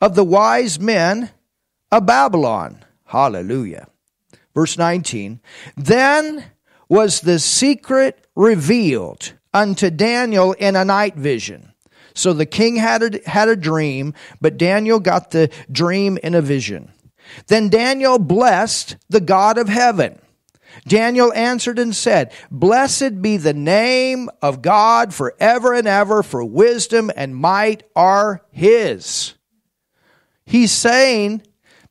of 0.00 0.14
the 0.14 0.24
wise 0.24 0.78
men 0.78 1.30
of 1.90 2.06
Babylon. 2.06 2.84
Hallelujah. 3.06 3.88
Verse 4.54 4.76
19. 4.76 5.40
Then 5.76 6.44
was 6.88 7.20
the 7.20 7.38
secret 7.38 8.26
revealed 8.34 9.32
unto 9.54 9.90
Daniel 9.90 10.52
in 10.52 10.76
a 10.76 10.84
night 10.84 11.16
vision. 11.16 11.67
So 12.18 12.32
the 12.32 12.46
king 12.46 12.76
had 12.76 13.14
a, 13.14 13.30
had 13.30 13.48
a 13.48 13.54
dream, 13.54 14.12
but 14.40 14.58
Daniel 14.58 14.98
got 14.98 15.30
the 15.30 15.50
dream 15.70 16.18
in 16.20 16.34
a 16.34 16.42
vision. 16.42 16.90
Then 17.46 17.68
Daniel 17.68 18.18
blessed 18.18 18.96
the 19.08 19.20
God 19.20 19.56
of 19.56 19.68
heaven. 19.68 20.20
Daniel 20.86 21.32
answered 21.32 21.78
and 21.78 21.94
said, 21.94 22.32
Blessed 22.50 23.22
be 23.22 23.36
the 23.36 23.54
name 23.54 24.30
of 24.42 24.62
God 24.62 25.14
forever 25.14 25.72
and 25.72 25.86
ever, 25.86 26.24
for 26.24 26.44
wisdom 26.44 27.10
and 27.14 27.36
might 27.36 27.84
are 27.94 28.42
his. 28.50 29.34
He's 30.44 30.72
saying, 30.72 31.42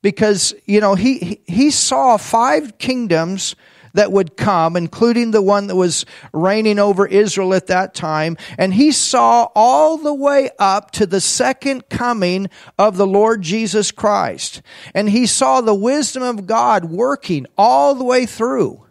because, 0.01 0.53
you 0.65 0.81
know, 0.81 0.96
he, 0.96 1.41
he 1.48 1.72
saw 1.72 2.17
five 2.17 2.77
kingdoms 2.77 3.55
that 3.94 4.12
would 4.12 4.38
come, 4.38 4.75
including 4.75 5.32
the 5.32 5.41
one 5.41 5.67
that 5.67 5.75
was 5.75 6.06
reigning 6.34 6.79
over 6.79 7.06
Israel 7.08 7.53
at 7.53 7.67
that 7.67 7.94
time. 7.94 8.38
And 8.58 8.74
he 8.74 8.91
saw 8.91 9.50
all 9.56 9.98
the 9.98 10.13
way 10.13 10.50
up 10.60 10.91
to 10.91 11.06
the 11.06 11.22
second 11.22 11.89
coming 11.89 12.50
of 12.77 12.98
the 12.98 13.08
Lord 13.08 13.41
Jesus 13.41 13.91
Christ. 13.91 14.62
And 14.94 15.10
he 15.10 15.25
saw 15.25 15.62
the 15.62 15.75
wisdom 15.75 16.24
of 16.24 16.48
God 16.48 16.86
working 16.86 17.46
all 17.58 17.96
the 17.96 18.03
way 18.03 18.25
through. 18.25 18.86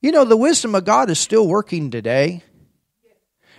You 0.00 0.12
know, 0.12 0.24
the 0.24 0.36
wisdom 0.36 0.74
of 0.74 0.84
God 0.84 1.08
is 1.10 1.18
still 1.18 1.48
working 1.48 1.90
today. 1.90 2.42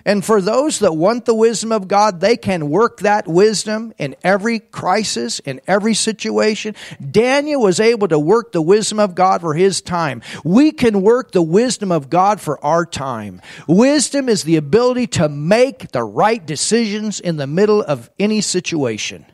And 0.06 0.24
for 0.24 0.40
those 0.40 0.80
that 0.80 0.96
want 0.96 1.26
the 1.26 1.34
wisdom 1.34 1.72
of 1.72 1.88
God, 1.88 2.20
they 2.20 2.38
can 2.38 2.70
work 2.70 3.00
that 3.00 3.28
wisdom 3.28 3.92
in 3.98 4.16
every 4.24 4.60
crisis, 4.60 5.40
in 5.40 5.62
every 5.66 5.96
situation. 5.96 6.76
Daniel 7.12 7.62
was 7.62 7.80
able 7.80 8.08
to 8.10 8.20
work 8.20 8.52
the 8.52 8.62
wisdom 8.62 9.00
of 9.00 9.16
God 9.16 9.42
for 9.42 9.56
his 9.56 9.82
time. 9.82 10.22
We 10.44 10.72
can 10.72 11.02
work 11.02 11.32
the 11.32 11.42
wisdom 11.42 11.92
of 11.92 12.10
God 12.12 12.40
for 12.40 12.64
our 12.64 12.86
time. 12.86 13.42
Wisdom 13.68 14.30
is 14.30 14.44
the 14.44 14.58
ability 14.58 15.08
to 15.08 15.28
make 15.28 15.92
the 15.92 16.04
right 16.04 16.46
decisions 16.46 17.20
in 17.20 17.38
the 17.38 17.48
middle 17.48 17.82
of 17.82 18.12
any 18.20 18.42
situation. 18.42 19.26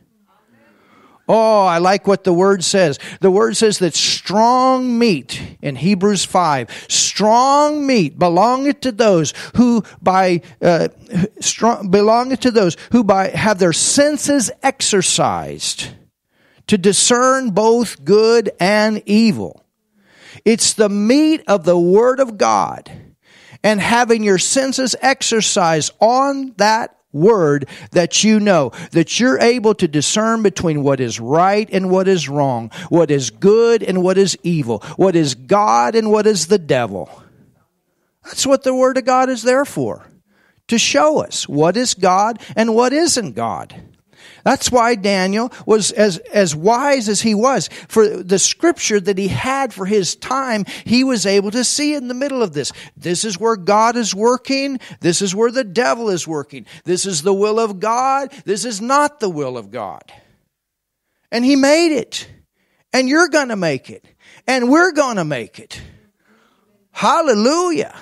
Oh, 1.28 1.66
I 1.66 1.78
like 1.78 2.08
what 2.08 2.24
the 2.24 2.34
word 2.34 2.64
says. 2.64 3.00
The 3.22 3.32
word 3.32 3.56
says 3.56 3.80
that 3.80 3.94
strong 3.94 4.98
meat 4.98 5.42
in 5.62 5.76
Hebrews 5.76 6.26
5, 6.26 6.88
strong 6.90 7.86
meat 7.86 8.18
belongeth 8.20 8.82
to 8.82 8.92
those 8.92 9.34
who 9.56 9.84
by, 10.02 10.42
uh, 10.62 10.90
strong, 11.40 11.90
belongeth 11.90 12.42
to 12.42 12.52
those 12.52 12.76
who 12.92 13.04
by, 13.04 13.30
have 13.30 13.60
their 13.60 13.74
senses 13.74 14.52
exercised 14.64 15.90
to 16.68 16.78
discern 16.78 17.52
both 17.52 18.04
good 18.04 18.52
and 18.60 19.04
evil. 19.06 19.66
It's 20.46 20.74
the 20.74 20.90
meat 20.90 21.44
of 21.48 21.66
the 21.66 21.80
Word 21.80 22.20
of 22.20 22.38
God 22.38 22.92
and 23.64 23.80
having 23.80 24.24
your 24.24 24.38
senses 24.38 24.96
exercised 25.02 25.94
on 26.00 26.54
that 26.58 26.96
word 27.14 27.68
that 27.92 28.24
you 28.24 28.40
know, 28.40 28.72
that 28.92 29.20
you're 29.20 29.40
able 29.40 29.76
to 29.76 29.88
discern 29.88 30.44
between 30.44 30.84
what 30.84 31.00
is 31.00 31.20
right 31.20 31.70
and 31.72 31.90
what 31.90 32.08
is 32.08 32.30
wrong, 32.30 32.72
what 32.90 33.12
is 33.12 33.30
good 33.30 33.84
and 33.84 34.04
what 34.04 34.18
is 34.18 34.38
evil, 34.44 34.80
what 34.96 35.16
is 35.16 35.36
God 35.36 35.96
and 35.96 36.12
what 36.12 36.28
is 36.28 36.48
the 36.48 36.60
devil. 36.60 37.10
That's 38.24 38.46
what 38.46 38.64
the 38.64 38.74
Word 38.74 38.98
of 38.98 39.06
God 39.06 39.30
is 39.30 39.44
there 39.44 39.66
for. 39.66 40.08
To 40.68 40.78
show 40.78 41.20
us 41.20 41.50
what 41.50 41.76
is 41.76 41.94
God 41.94 42.40
and 42.56 42.76
what 42.76 42.94
isn't 42.94 43.34
God. 43.34 43.76
That's 44.44 44.72
why 44.72 44.96
Daniel 44.96 45.52
was 45.66 45.92
as, 45.92 46.18
as 46.34 46.56
wise 46.56 47.10
as 47.10 47.22
he 47.22 47.36
was. 47.36 47.70
For 47.88 48.08
the 48.08 48.40
scripture 48.40 49.00
that 49.00 49.18
he 49.18 49.28
had 49.28 49.74
for 49.74 49.86
his 49.86 50.16
time, 50.16 50.66
he 50.86 51.04
was 51.04 51.26
able 51.26 51.52
to 51.52 51.64
see 51.64 51.94
in 51.94 52.08
the 52.08 52.14
middle 52.14 52.42
of 52.42 52.54
this. 52.54 52.72
This 52.98 53.24
is 53.26 53.40
where 53.40 53.56
God 53.56 53.96
is 53.96 54.16
working. 54.16 54.80
This 55.00 55.22
is 55.22 55.36
where 55.36 55.52
the 55.52 55.64
devil 55.64 56.10
is 56.10 56.28
working. 56.28 56.66
This 56.84 57.06
is 57.06 57.22
the 57.22 57.34
will 57.34 57.60
of 57.60 57.80
God. 57.80 58.32
This 58.46 58.66
is 58.66 58.82
not 58.82 59.20
the 59.20 59.30
will 59.30 59.58
of 59.58 59.72
God. 59.72 60.12
And 61.32 61.46
he 61.46 61.56
made 61.56 61.96
it. 61.96 62.28
And 62.94 63.08
you're 63.08 63.30
going 63.30 63.50
to 63.50 63.56
make 63.56 63.90
it. 63.90 64.06
And 64.48 64.70
we're 64.70 64.92
going 64.92 65.16
to 65.18 65.24
make 65.24 65.60
it. 65.60 65.82
Hallelujah. 66.92 67.96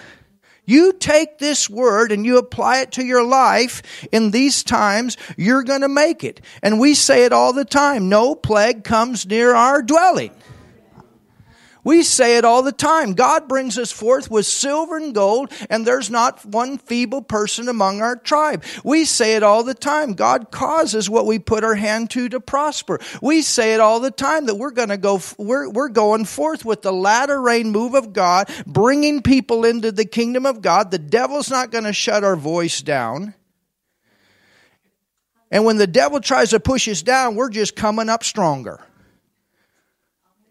You 0.70 0.94
take 0.94 1.40
this 1.40 1.68
word 1.68 2.12
and 2.12 2.28
you 2.28 2.38
apply 2.38 2.82
it 2.82 2.92
to 2.92 3.04
your 3.04 3.24
life 3.24 3.82
in 4.12 4.30
these 4.30 4.62
times, 4.62 5.18
you're 5.36 5.64
going 5.64 5.82
to 5.82 5.90
make 5.90 6.24
it. 6.24 6.42
And 6.62 6.80
we 6.80 6.94
say 6.94 7.26
it 7.26 7.34
all 7.34 7.54
the 7.54 7.66
time. 7.66 8.08
No 8.08 8.36
plague 8.36 8.84
comes 8.84 9.26
near 9.26 9.56
our 9.56 9.82
dwelling. 9.82 10.30
We 11.84 12.04
say 12.04 12.38
it 12.38 12.46
all 12.46 12.62
the 12.62 12.72
time. 12.72 13.14
God 13.14 13.48
brings 13.48 13.78
us 13.78 13.92
forth 13.92 14.30
with 14.30 14.46
silver 14.46 14.98
and 14.98 15.16
gold, 15.16 15.52
and 15.70 15.86
there's 15.86 16.10
not 16.10 16.46
one 16.46 16.78
feeble 16.78 17.22
person 17.22 17.70
among 17.70 18.02
our 18.02 18.16
tribe. 18.16 18.64
We 18.84 19.06
say 19.06 19.36
it 19.36 19.44
all 19.44 19.64
the 19.64 19.74
time. 19.74 20.14
God 20.14 20.52
causes 20.52 21.10
what 21.10 21.26
we 21.26 21.40
put 21.40 21.64
our 21.64 21.76
hand 21.76 22.10
to 22.12 22.30
to 22.30 22.40
prosper. 22.40 23.00
We 23.22 23.42
say 23.42 23.74
it 23.74 23.80
all 23.80 24.00
the 24.00 24.12
time 24.12 24.48
that 24.48 24.56
we're 24.56 24.72
going 24.72 24.90
to 24.90 24.98
go, 24.98 25.22
we're, 25.38 25.70
we're 25.70 25.90
going 25.90 26.26
forth 26.26 26.66
with 26.66 26.82
the 26.82 26.94
latter 26.94 27.42
rain 27.42 27.72
move 27.72 27.94
of 27.94 28.14
God, 28.14 28.50
bringing 28.68 29.22
people 29.22 29.64
into 29.64 29.92
the 29.92 30.06
kingdom 30.06 30.46
of 30.46 30.62
God. 30.62 30.92
The 30.92 31.00
devil's 31.00 31.50
not 31.50 31.72
going 31.72 31.86
to 31.86 31.94
shut 31.94 32.24
our 32.24 32.36
voice 32.36 32.82
down. 32.82 33.34
And 35.52 35.66
when 35.66 35.78
the 35.78 35.88
devil 35.88 36.20
tries 36.20 36.52
to 36.52 36.60
push 36.60 36.88
us 36.88 37.02
down, 37.02 37.36
we're 37.36 37.50
just 37.50 37.76
coming 37.76 38.10
up 38.10 38.24
stronger. 38.24 38.80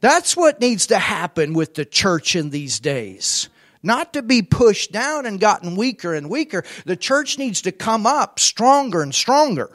That's 0.00 0.36
what 0.36 0.60
needs 0.60 0.88
to 0.88 0.98
happen 0.98 1.54
with 1.54 1.74
the 1.74 1.84
church 1.84 2.36
in 2.36 2.50
these 2.50 2.78
days. 2.78 3.48
Not 3.82 4.12
to 4.14 4.22
be 4.22 4.42
pushed 4.42 4.92
down 4.92 5.26
and 5.26 5.40
gotten 5.40 5.76
weaker 5.76 6.14
and 6.14 6.30
weaker. 6.30 6.64
The 6.84 6.96
church 6.96 7.38
needs 7.38 7.62
to 7.62 7.72
come 7.72 8.06
up 8.06 8.38
stronger 8.38 9.02
and 9.02 9.14
stronger. 9.14 9.70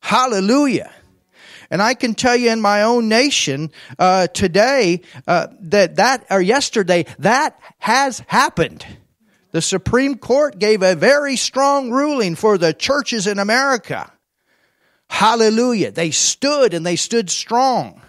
Hallelujah. 0.00 0.92
And 1.70 1.82
I 1.82 1.94
can 1.94 2.14
tell 2.14 2.36
you 2.36 2.50
in 2.50 2.60
my 2.60 2.82
own 2.82 3.08
nation 3.08 3.72
uh, 3.98 4.28
today 4.28 5.02
uh, 5.26 5.48
that 5.60 5.96
that 5.96 6.26
or 6.30 6.40
yesterday 6.40 7.06
that 7.18 7.58
has 7.78 8.22
happened. 8.28 8.86
The 9.50 9.62
Supreme 9.62 10.18
Court 10.18 10.58
gave 10.58 10.82
a 10.82 10.94
very 10.94 11.34
strong 11.34 11.90
ruling 11.90 12.36
for 12.36 12.58
the 12.58 12.72
churches 12.72 13.26
in 13.26 13.40
America. 13.40 14.12
Hallelujah. 15.08 15.90
They 15.90 16.10
stood 16.12 16.74
and 16.74 16.84
they 16.84 16.96
stood 16.96 17.30
strong 17.30 18.02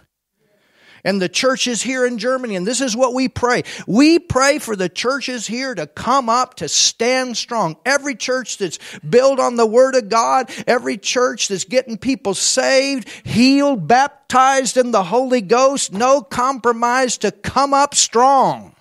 and 1.08 1.22
the 1.22 1.30
churches 1.30 1.82
here 1.82 2.06
in 2.06 2.18
Germany. 2.18 2.58
And 2.58 2.68
this 2.68 2.82
is 2.82 2.94
what 2.94 3.14
we 3.14 3.30
pray. 3.30 3.64
We 3.88 4.20
pray 4.20 4.60
for 4.60 4.76
the 4.76 4.90
churches 4.90 5.48
here 5.48 5.74
to 5.74 5.88
come 5.88 6.28
up, 6.28 6.56
to 6.56 6.68
stand 6.68 7.38
strong. 7.38 7.78
Every 7.86 8.14
church 8.14 8.58
that's 8.58 8.78
built 8.98 9.40
on 9.40 9.56
the 9.56 9.66
Word 9.66 9.96
of 9.96 10.10
God, 10.10 10.52
every 10.68 10.98
church 10.98 11.48
that's 11.48 11.64
getting 11.64 11.98
people 11.98 12.34
saved, 12.34 13.08
healed, 13.26 13.88
baptized 13.88 14.76
in 14.76 14.92
the 14.92 15.04
Holy 15.04 15.40
Ghost, 15.40 15.94
no 15.94 16.22
compromise 16.22 17.18
to 17.20 17.32
come 17.32 17.74
up 17.74 17.96
strong. 17.96 18.76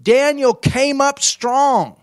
Daniel 0.00 0.54
came 0.54 1.00
up 1.00 1.20
strong. 1.20 1.96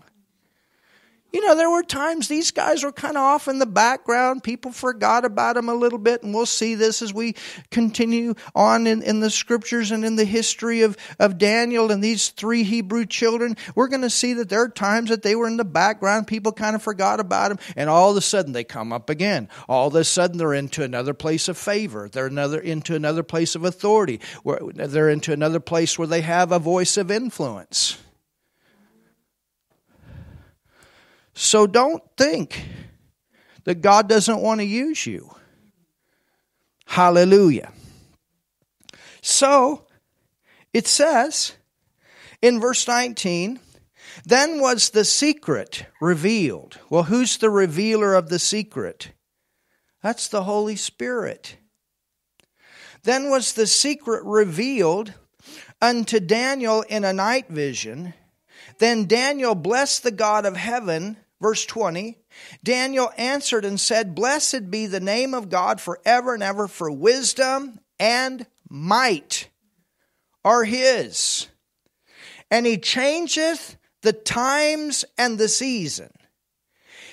You 1.32 1.40
know, 1.40 1.54
there 1.54 1.70
were 1.70 1.82
times 1.82 2.28
these 2.28 2.50
guys 2.50 2.84
were 2.84 2.92
kind 2.92 3.16
of 3.16 3.22
off 3.22 3.48
in 3.48 3.58
the 3.58 3.66
background. 3.66 4.42
People 4.42 4.70
forgot 4.70 5.24
about 5.24 5.54
them 5.54 5.70
a 5.70 5.74
little 5.74 5.98
bit, 5.98 6.22
and 6.22 6.34
we'll 6.34 6.44
see 6.44 6.74
this 6.74 7.00
as 7.00 7.14
we 7.14 7.34
continue 7.70 8.34
on 8.54 8.86
in, 8.86 9.02
in 9.02 9.20
the 9.20 9.30
scriptures 9.30 9.90
and 9.90 10.04
in 10.04 10.16
the 10.16 10.26
history 10.26 10.82
of, 10.82 10.98
of 11.18 11.38
Daniel 11.38 11.90
and 11.90 12.04
these 12.04 12.28
three 12.28 12.64
Hebrew 12.64 13.06
children. 13.06 13.56
We're 13.74 13.88
going 13.88 14.02
to 14.02 14.10
see 14.10 14.34
that 14.34 14.50
there 14.50 14.62
are 14.62 14.68
times 14.68 15.08
that 15.08 15.22
they 15.22 15.34
were 15.34 15.48
in 15.48 15.56
the 15.56 15.64
background. 15.64 16.26
People 16.26 16.52
kind 16.52 16.76
of 16.76 16.82
forgot 16.82 17.18
about 17.18 17.48
them, 17.48 17.58
and 17.76 17.88
all 17.88 18.10
of 18.10 18.16
a 18.18 18.20
sudden 18.20 18.52
they 18.52 18.64
come 18.64 18.92
up 18.92 19.08
again. 19.08 19.48
All 19.68 19.88
of 19.88 19.94
a 19.94 20.04
sudden 20.04 20.36
they're 20.36 20.52
into 20.52 20.84
another 20.84 21.14
place 21.14 21.48
of 21.48 21.56
favor. 21.56 22.10
They're 22.10 22.26
another 22.26 22.60
into 22.60 22.94
another 22.94 23.22
place 23.22 23.54
of 23.54 23.64
authority. 23.64 24.20
Where 24.42 24.60
they're 24.74 25.08
into 25.08 25.32
another 25.32 25.60
place 25.60 25.98
where 25.98 26.08
they 26.08 26.20
have 26.20 26.52
a 26.52 26.58
voice 26.58 26.98
of 26.98 27.10
influence. 27.10 27.96
So 31.42 31.66
don't 31.66 32.04
think 32.16 32.64
that 33.64 33.80
God 33.80 34.08
doesn't 34.08 34.40
want 34.40 34.60
to 34.60 34.64
use 34.64 35.04
you. 35.04 35.34
Hallelujah. 36.86 37.72
So 39.22 39.88
it 40.72 40.86
says 40.86 41.54
in 42.40 42.60
verse 42.60 42.86
19, 42.86 43.58
then 44.24 44.60
was 44.60 44.90
the 44.90 45.04
secret 45.04 45.84
revealed. 46.00 46.78
Well, 46.88 47.02
who's 47.02 47.38
the 47.38 47.50
revealer 47.50 48.14
of 48.14 48.28
the 48.28 48.38
secret? 48.38 49.10
That's 50.00 50.28
the 50.28 50.44
Holy 50.44 50.76
Spirit. 50.76 51.56
Then 53.02 53.30
was 53.30 53.54
the 53.54 53.66
secret 53.66 54.22
revealed 54.24 55.12
unto 55.80 56.20
Daniel 56.20 56.82
in 56.82 57.02
a 57.02 57.12
night 57.12 57.48
vision. 57.48 58.14
Then 58.78 59.06
Daniel 59.06 59.56
blessed 59.56 60.04
the 60.04 60.12
God 60.12 60.46
of 60.46 60.56
heaven 60.56 61.16
Verse 61.42 61.66
20 61.66 62.18
Daniel 62.62 63.10
answered 63.18 63.64
and 63.64 63.78
said, 63.78 64.14
Blessed 64.14 64.70
be 64.70 64.86
the 64.86 65.00
name 65.00 65.34
of 65.34 65.50
God 65.50 65.80
forever 65.80 66.34
and 66.34 66.42
ever, 66.42 66.68
for 66.68 66.90
wisdom 66.90 67.80
and 67.98 68.46
might 68.70 69.50
are 70.44 70.62
his. 70.62 71.48
And 72.50 72.64
he 72.64 72.78
changeth 72.78 73.76
the 74.02 74.12
times 74.12 75.04
and 75.18 75.36
the 75.36 75.48
season. 75.48 76.10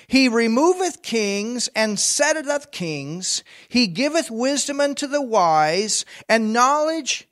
He 0.06 0.28
removeth 0.28 1.02
kings 1.02 1.68
and 1.74 1.98
setteth 1.98 2.70
kings. 2.70 3.42
He 3.68 3.88
giveth 3.88 4.30
wisdom 4.30 4.80
unto 4.80 5.06
the 5.06 5.22
wise 5.22 6.04
and 6.28 6.52
knowledge 6.52 7.28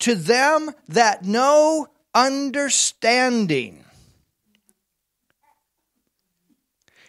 to 0.00 0.14
them 0.14 0.70
that 0.88 1.24
know 1.24 1.88
understanding. 2.14 3.84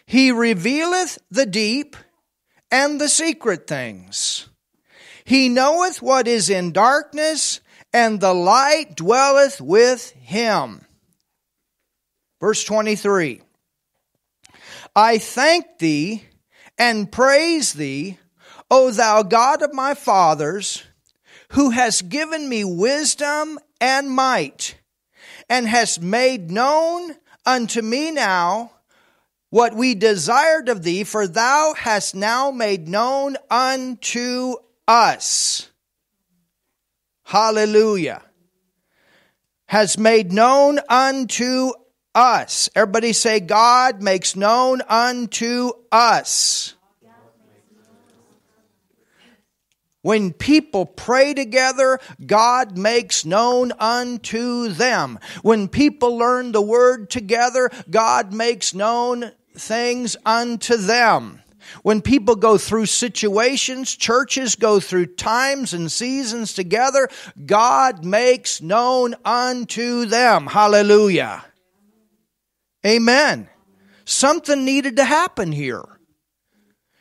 He 0.06 0.30
revealeth 0.30 1.18
the 1.30 1.46
deep 1.46 1.96
and 2.70 3.00
the 3.00 3.08
secret 3.08 3.66
things. 3.66 4.48
He 5.24 5.48
knoweth 5.48 6.02
what 6.02 6.26
is 6.26 6.50
in 6.50 6.72
darkness, 6.72 7.60
and 7.92 8.20
the 8.20 8.34
light 8.34 8.96
dwelleth 8.96 9.60
with 9.60 10.10
him. 10.12 10.84
Verse 12.40 12.64
23 12.64 13.42
I 14.96 15.18
thank 15.18 15.78
thee 15.78 16.24
and 16.76 17.10
praise 17.10 17.72
thee, 17.74 18.18
O 18.70 18.90
thou 18.90 19.22
God 19.22 19.62
of 19.62 19.72
my 19.72 19.94
fathers, 19.94 20.82
who 21.50 21.70
hast 21.70 22.08
given 22.08 22.48
me 22.48 22.64
wisdom 22.64 23.58
and 23.80 24.10
might, 24.10 24.76
and 25.48 25.68
hast 25.68 26.02
made 26.02 26.50
known 26.50 27.14
unto 27.46 27.82
me 27.82 28.10
now 28.10 28.72
what 29.52 29.74
we 29.74 29.94
desired 29.94 30.70
of 30.70 30.82
thee, 30.82 31.04
for 31.04 31.26
thou 31.26 31.74
hast 31.76 32.14
now 32.14 32.50
made 32.50 32.88
known 32.88 33.36
unto 33.50 34.54
us. 34.88 35.68
Hallelujah. 37.24 38.22
Has 39.66 39.98
made 39.98 40.32
known 40.32 40.80
unto 40.88 41.72
us. 42.14 42.70
Everybody 42.74 43.12
say, 43.12 43.40
God 43.40 44.00
makes 44.00 44.34
known 44.36 44.80
unto 44.88 45.72
us. 45.92 46.74
When 50.00 50.32
people 50.32 50.86
pray 50.86 51.34
together, 51.34 52.00
God 52.24 52.78
makes 52.78 53.26
known 53.26 53.70
unto 53.78 54.68
them. 54.68 55.18
When 55.42 55.68
people 55.68 56.16
learn 56.16 56.52
the 56.52 56.62
word 56.62 57.10
together, 57.10 57.70
God 57.90 58.32
makes 58.32 58.72
known 58.72 59.30
things 59.54 60.16
unto 60.24 60.76
them. 60.76 61.42
When 61.82 62.02
people 62.02 62.36
go 62.36 62.58
through 62.58 62.86
situations, 62.86 63.94
churches 63.94 64.56
go 64.56 64.80
through 64.80 65.06
times 65.06 65.72
and 65.72 65.90
seasons 65.90 66.52
together, 66.52 67.08
God 67.46 68.04
makes 68.04 68.60
known 68.60 69.14
unto 69.24 70.04
them. 70.06 70.46
Hallelujah. 70.46 71.44
Amen. 72.84 73.48
Something 74.04 74.64
needed 74.64 74.96
to 74.96 75.04
happen 75.04 75.52
here. 75.52 75.84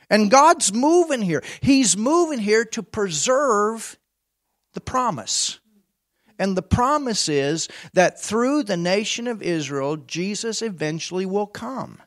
And 0.09 0.29
God's 0.29 0.73
moving 0.73 1.21
here. 1.21 1.43
He's 1.61 1.97
moving 1.97 2.39
here 2.39 2.65
to 2.65 2.83
preserve 2.83 3.97
the 4.73 4.81
promise. 4.81 5.59
And 6.37 6.57
the 6.57 6.61
promise 6.61 7.29
is 7.29 7.69
that 7.93 8.21
through 8.21 8.63
the 8.63 8.77
nation 8.77 9.27
of 9.27 9.41
Israel, 9.41 9.95
Jesus 9.95 10.61
eventually 10.61 11.25
will 11.25 11.47
come. 11.47 11.99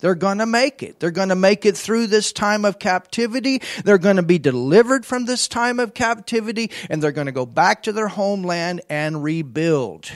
They're 0.00 0.14
going 0.14 0.38
to 0.38 0.46
make 0.46 0.82
it. 0.82 1.00
They're 1.00 1.10
going 1.10 1.30
to 1.30 1.34
make 1.34 1.66
it 1.66 1.76
through 1.76 2.06
this 2.06 2.32
time 2.32 2.64
of 2.64 2.78
captivity. 2.78 3.62
They're 3.84 3.98
going 3.98 4.16
to 4.16 4.22
be 4.22 4.38
delivered 4.38 5.04
from 5.04 5.24
this 5.24 5.48
time 5.48 5.80
of 5.80 5.92
captivity 5.92 6.70
and 6.88 7.02
they're 7.02 7.12
going 7.12 7.26
to 7.26 7.32
go 7.32 7.46
back 7.46 7.82
to 7.84 7.92
their 7.92 8.08
homeland 8.08 8.82
and 8.88 9.24
rebuild. 9.24 10.10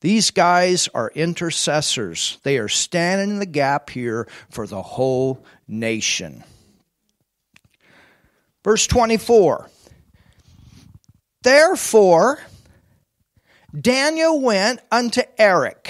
These 0.00 0.32
guys 0.32 0.88
are 0.88 1.12
intercessors. 1.14 2.38
They 2.42 2.58
are 2.58 2.68
standing 2.68 3.30
in 3.30 3.38
the 3.38 3.46
gap 3.46 3.88
here 3.88 4.26
for 4.50 4.66
the 4.66 4.82
whole 4.82 5.44
nation. 5.68 6.42
Verse 8.64 8.88
24 8.88 9.70
Therefore, 11.42 12.40
Daniel 13.78 14.40
went 14.40 14.80
unto 14.90 15.22
Arioch, 15.38 15.88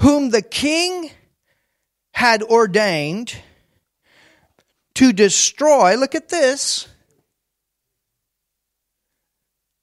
whom 0.00 0.30
the 0.30 0.42
king 0.42 1.10
had 2.12 2.42
ordained 2.42 3.36
to 4.94 5.12
destroy, 5.12 5.94
look 5.96 6.14
at 6.14 6.30
this, 6.30 6.88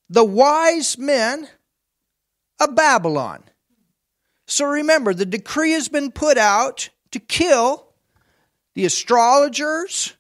the 0.10 0.24
wise 0.24 0.98
men 0.98 1.48
of 2.60 2.76
Babylon. 2.76 3.44
So 4.48 4.66
remember, 4.66 5.14
the 5.14 5.26
decree 5.26 5.72
has 5.74 5.88
been 5.88 6.12
put 6.12 6.38
out 6.38 6.90
to 7.12 7.20
kill 7.20 7.88
the 8.74 8.86
astrologers, 8.86 10.14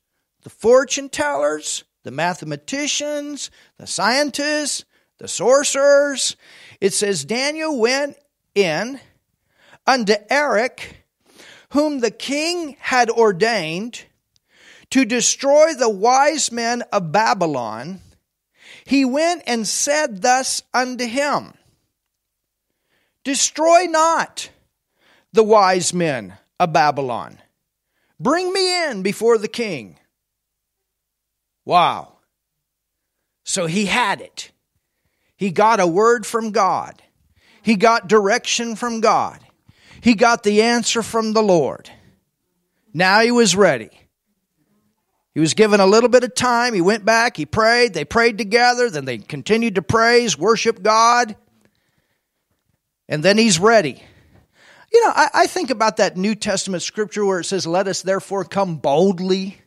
the 0.43 0.49
fortune 0.49 1.09
tellers, 1.09 1.85
the 2.03 2.11
mathematicians, 2.11 3.49
the 3.77 3.87
scientists, 3.87 4.85
the 5.17 5.27
sorcerers. 5.27 6.35
It 6.79 6.93
says 6.93 7.25
Daniel 7.25 7.79
went 7.79 8.17
in 8.53 8.99
unto 9.87 10.13
Arioch, 10.29 10.81
whom 11.71 11.99
the 11.99 12.11
king 12.11 12.75
had 12.79 13.09
ordained 13.09 14.03
to 14.91 15.05
destroy 15.05 15.73
the 15.73 15.89
wise 15.89 16.51
men 16.51 16.83
of 16.91 17.11
Babylon. 17.11 18.01
He 18.85 19.05
went 19.05 19.43
and 19.47 19.67
said 19.67 20.21
thus 20.21 20.61
unto 20.73 21.05
him 21.05 21.53
Destroy 23.23 23.85
not 23.85 24.49
the 25.33 25.43
wise 25.43 25.93
men 25.93 26.37
of 26.59 26.71
Babylon. 26.71 27.39
Bring 28.19 28.51
me 28.51 28.85
in 28.85 29.03
before 29.03 29.37
the 29.37 29.49
king. 29.49 29.97
Wow. 31.65 32.13
So 33.43 33.65
he 33.65 33.85
had 33.85 34.21
it. 34.21 34.51
He 35.35 35.51
got 35.51 35.79
a 35.79 35.87
word 35.87 36.25
from 36.25 36.51
God. 36.51 37.03
He 37.61 37.75
got 37.75 38.07
direction 38.07 38.75
from 38.75 39.01
God. 39.01 39.39
He 40.07 40.15
got 40.15 40.43
the 40.43 40.61
answer 40.61 41.03
from 41.03 41.33
the 41.33 41.43
Lord. 41.43 41.89
Now 42.93 43.19
he 43.19 43.31
was 43.31 43.55
ready. 43.55 43.89
He 45.33 45.41
was 45.41 45.53
given 45.53 45.79
a 45.79 45.85
little 45.85 46.09
bit 46.09 46.23
of 46.23 46.33
time. 46.33 46.73
He 46.73 46.81
went 46.81 47.03
back, 47.03 47.35
he 47.35 47.45
prayed, 47.45 47.93
they 47.93 48.05
prayed 48.05 48.37
together, 48.37 48.89
then 48.89 49.05
they 49.05 49.17
continued 49.17 49.75
to 49.75 49.81
praise, 49.81 50.37
worship 50.37 50.81
God 50.81 51.35
and 53.09 53.23
then 53.23 53.37
he's 53.37 53.59
ready. 53.59 54.03
You 54.91 55.05
know, 55.05 55.11
I, 55.15 55.29
I, 55.33 55.47
think 55.47 55.69
about 55.69 55.97
that 55.97 56.17
New 56.17 56.35
Testament 56.35 56.83
scripture 56.83 57.25
where 57.25 57.39
it 57.39 57.45
says, 57.45 57.67
Let 57.67 57.87
us 57.87 58.01
therefore 58.01 58.45
come 58.45 58.77
boldly 58.77 59.57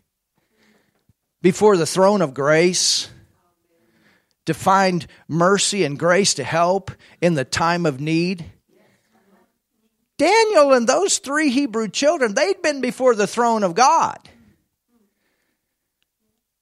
before 1.42 1.76
the 1.76 1.86
throne 1.86 2.22
of 2.22 2.34
grace 2.34 3.10
to 4.46 4.54
find 4.54 5.06
mercy 5.28 5.84
and 5.84 5.98
grace 5.98 6.34
to 6.34 6.44
help 6.44 6.90
in 7.20 7.34
the 7.34 7.44
time 7.44 7.86
of 7.86 8.00
need. 8.00 8.44
Daniel 10.20 10.74
and 10.74 10.86
those 10.86 11.16
three 11.16 11.48
Hebrew 11.48 11.88
children, 11.88 12.34
they'd 12.34 12.60
been 12.60 12.82
before 12.82 13.14
the 13.14 13.26
throne 13.26 13.64
of 13.64 13.74
God. 13.74 14.18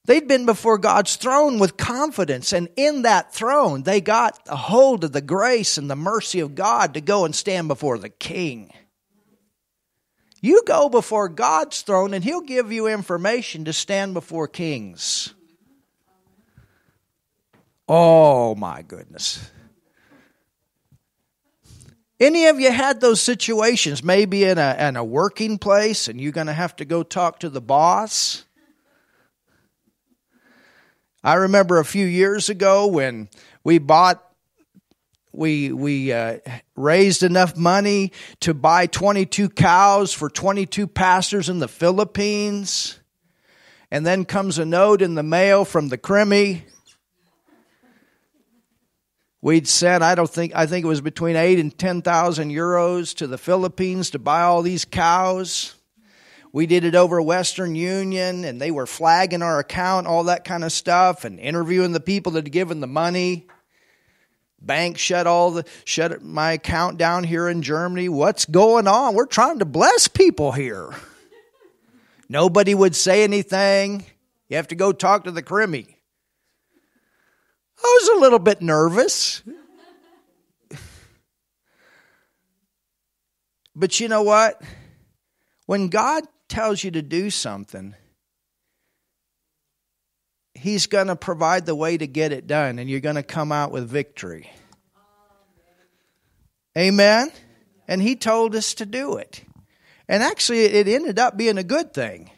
They'd 0.04 0.28
been 0.28 0.46
before 0.46 0.78
God's 0.78 1.16
throne 1.16 1.58
with 1.58 1.76
confidence, 1.76 2.52
and 2.52 2.68
in 2.76 3.02
that 3.02 3.34
throne, 3.34 3.82
they 3.82 4.00
got 4.00 4.38
a 4.46 4.54
hold 4.54 5.02
of 5.02 5.10
the 5.10 5.20
grace 5.20 5.76
and 5.76 5.90
the 5.90 5.96
mercy 5.96 6.38
of 6.38 6.54
God 6.54 6.94
to 6.94 7.00
go 7.00 7.24
and 7.24 7.34
stand 7.34 7.66
before 7.66 7.98
the 7.98 8.08
king. 8.08 8.72
You 10.40 10.62
go 10.64 10.88
before 10.88 11.28
God's 11.28 11.82
throne, 11.82 12.14
and 12.14 12.22
He'll 12.22 12.40
give 12.40 12.70
you 12.70 12.86
information 12.86 13.64
to 13.64 13.72
stand 13.72 14.14
before 14.14 14.46
kings. 14.46 15.34
Oh, 17.88 18.54
my 18.54 18.82
goodness. 18.82 19.50
Any 22.20 22.46
of 22.46 22.58
you 22.58 22.72
had 22.72 23.00
those 23.00 23.20
situations, 23.20 24.02
maybe 24.02 24.42
in 24.44 24.58
a, 24.58 24.76
in 24.78 24.96
a 24.96 25.04
working 25.04 25.56
place, 25.56 26.08
and 26.08 26.20
you're 26.20 26.32
going 26.32 26.48
to 26.48 26.52
have 26.52 26.74
to 26.76 26.84
go 26.84 27.04
talk 27.04 27.38
to 27.40 27.48
the 27.48 27.60
boss? 27.60 28.44
I 31.22 31.34
remember 31.34 31.78
a 31.78 31.84
few 31.84 32.06
years 32.06 32.48
ago 32.48 32.86
when 32.86 33.28
we 33.62 33.78
bought 33.78 34.24
we 35.32 35.70
we 35.70 36.12
uh, 36.12 36.38
raised 36.74 37.22
enough 37.22 37.56
money 37.56 38.12
to 38.40 38.54
buy 38.54 38.86
22 38.86 39.50
cows 39.50 40.12
for 40.12 40.28
22 40.28 40.88
pastors 40.88 41.48
in 41.48 41.60
the 41.60 41.68
Philippines. 41.68 42.98
And 43.90 44.04
then 44.04 44.24
comes 44.24 44.58
a 44.58 44.66
note 44.66 45.00
in 45.00 45.14
the 45.14 45.22
mail 45.22 45.64
from 45.64 45.88
the 45.88 45.96
Crimmy. 45.96 46.62
We'd 49.40 49.68
sent, 49.68 50.02
I 50.02 50.14
don't 50.16 50.28
think, 50.28 50.52
I 50.54 50.66
think 50.66 50.84
it 50.84 50.88
was 50.88 51.00
between 51.00 51.36
eight 51.36 51.60
and 51.60 51.76
10,000 51.76 52.50
euros 52.50 53.14
to 53.16 53.26
the 53.28 53.38
Philippines 53.38 54.10
to 54.10 54.18
buy 54.18 54.42
all 54.42 54.62
these 54.62 54.84
cows. 54.84 55.74
We 56.52 56.66
did 56.66 56.84
it 56.84 56.96
over 56.96 57.22
Western 57.22 57.76
Union 57.76 58.44
and 58.44 58.60
they 58.60 58.72
were 58.72 58.86
flagging 58.86 59.42
our 59.42 59.60
account, 59.60 60.08
all 60.08 60.24
that 60.24 60.44
kind 60.44 60.64
of 60.64 60.72
stuff, 60.72 61.24
and 61.24 61.38
interviewing 61.38 61.92
the 61.92 62.00
people 62.00 62.32
that 62.32 62.46
had 62.46 62.52
given 62.52 62.80
the 62.80 62.88
money. 62.88 63.46
Bank 64.60 64.98
shut 64.98 65.28
all 65.28 65.52
the 65.52 65.64
shut 65.84 66.20
my 66.20 66.52
account 66.52 66.98
down 66.98 67.22
here 67.22 67.48
in 67.48 67.62
Germany. 67.62 68.08
What's 68.08 68.44
going 68.44 68.88
on? 68.88 69.14
We're 69.14 69.26
trying 69.26 69.60
to 69.60 69.64
bless 69.64 70.08
people 70.08 70.50
here. 70.50 70.90
Nobody 72.28 72.74
would 72.74 72.96
say 72.96 73.22
anything. 73.22 74.04
You 74.48 74.56
have 74.56 74.68
to 74.68 74.74
go 74.74 74.92
talk 74.92 75.24
to 75.24 75.30
the 75.30 75.44
Crimmy. 75.44 75.94
I 77.82 77.98
was 78.00 78.08
a 78.16 78.20
little 78.20 78.38
bit 78.38 78.60
nervous. 78.60 79.42
but 83.74 84.00
you 84.00 84.08
know 84.08 84.22
what? 84.22 84.60
When 85.66 85.88
God 85.88 86.24
tells 86.48 86.82
you 86.82 86.90
to 86.92 87.02
do 87.02 87.30
something, 87.30 87.94
He's 90.54 90.86
going 90.86 91.06
to 91.06 91.14
provide 91.14 91.66
the 91.66 91.74
way 91.74 91.96
to 91.96 92.06
get 92.06 92.32
it 92.32 92.48
done, 92.48 92.80
and 92.80 92.90
you're 92.90 92.98
going 93.00 93.14
to 93.14 93.22
come 93.22 93.52
out 93.52 93.70
with 93.70 93.88
victory. 93.88 94.50
Amen? 96.76 97.30
And 97.86 98.02
He 98.02 98.16
told 98.16 98.56
us 98.56 98.74
to 98.74 98.86
do 98.86 99.16
it. 99.18 99.44
And 100.08 100.22
actually, 100.22 100.64
it 100.64 100.88
ended 100.88 101.18
up 101.18 101.36
being 101.36 101.58
a 101.58 101.62
good 101.62 101.92
thing 101.92 102.30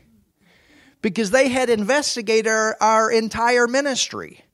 because 1.03 1.31
they 1.31 1.49
had 1.49 1.71
investigated 1.71 2.49
our, 2.49 2.77
our 2.81 3.11
entire 3.11 3.67
ministry. 3.67 4.45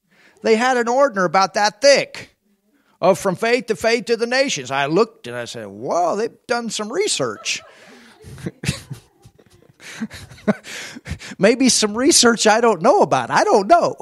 They 0.47 0.55
had 0.55 0.77
an 0.77 0.87
ordner 0.87 1.25
about 1.25 1.55
that 1.55 1.81
thick 1.81 2.37
of 3.01 3.19
from 3.19 3.35
faith 3.35 3.67
to 3.67 3.75
faith 3.75 4.05
to 4.05 4.17
the 4.17 4.29
nations. 4.29 4.71
I 4.71 4.87
looked 4.87 5.27
and 5.27 5.35
I 5.35 5.45
said, 5.45 5.67
Whoa, 5.67 6.15
they've 6.15 6.31
done 6.47 6.71
some 6.71 6.93
research. 6.93 7.63
Maybe 11.41 11.69
some 11.69 11.99
research 11.99 12.47
I 12.47 12.61
don't 12.61 12.81
know 12.81 13.01
about. 13.01 13.29
I 13.29 13.43
don't 13.43 13.67
know. 13.67 13.97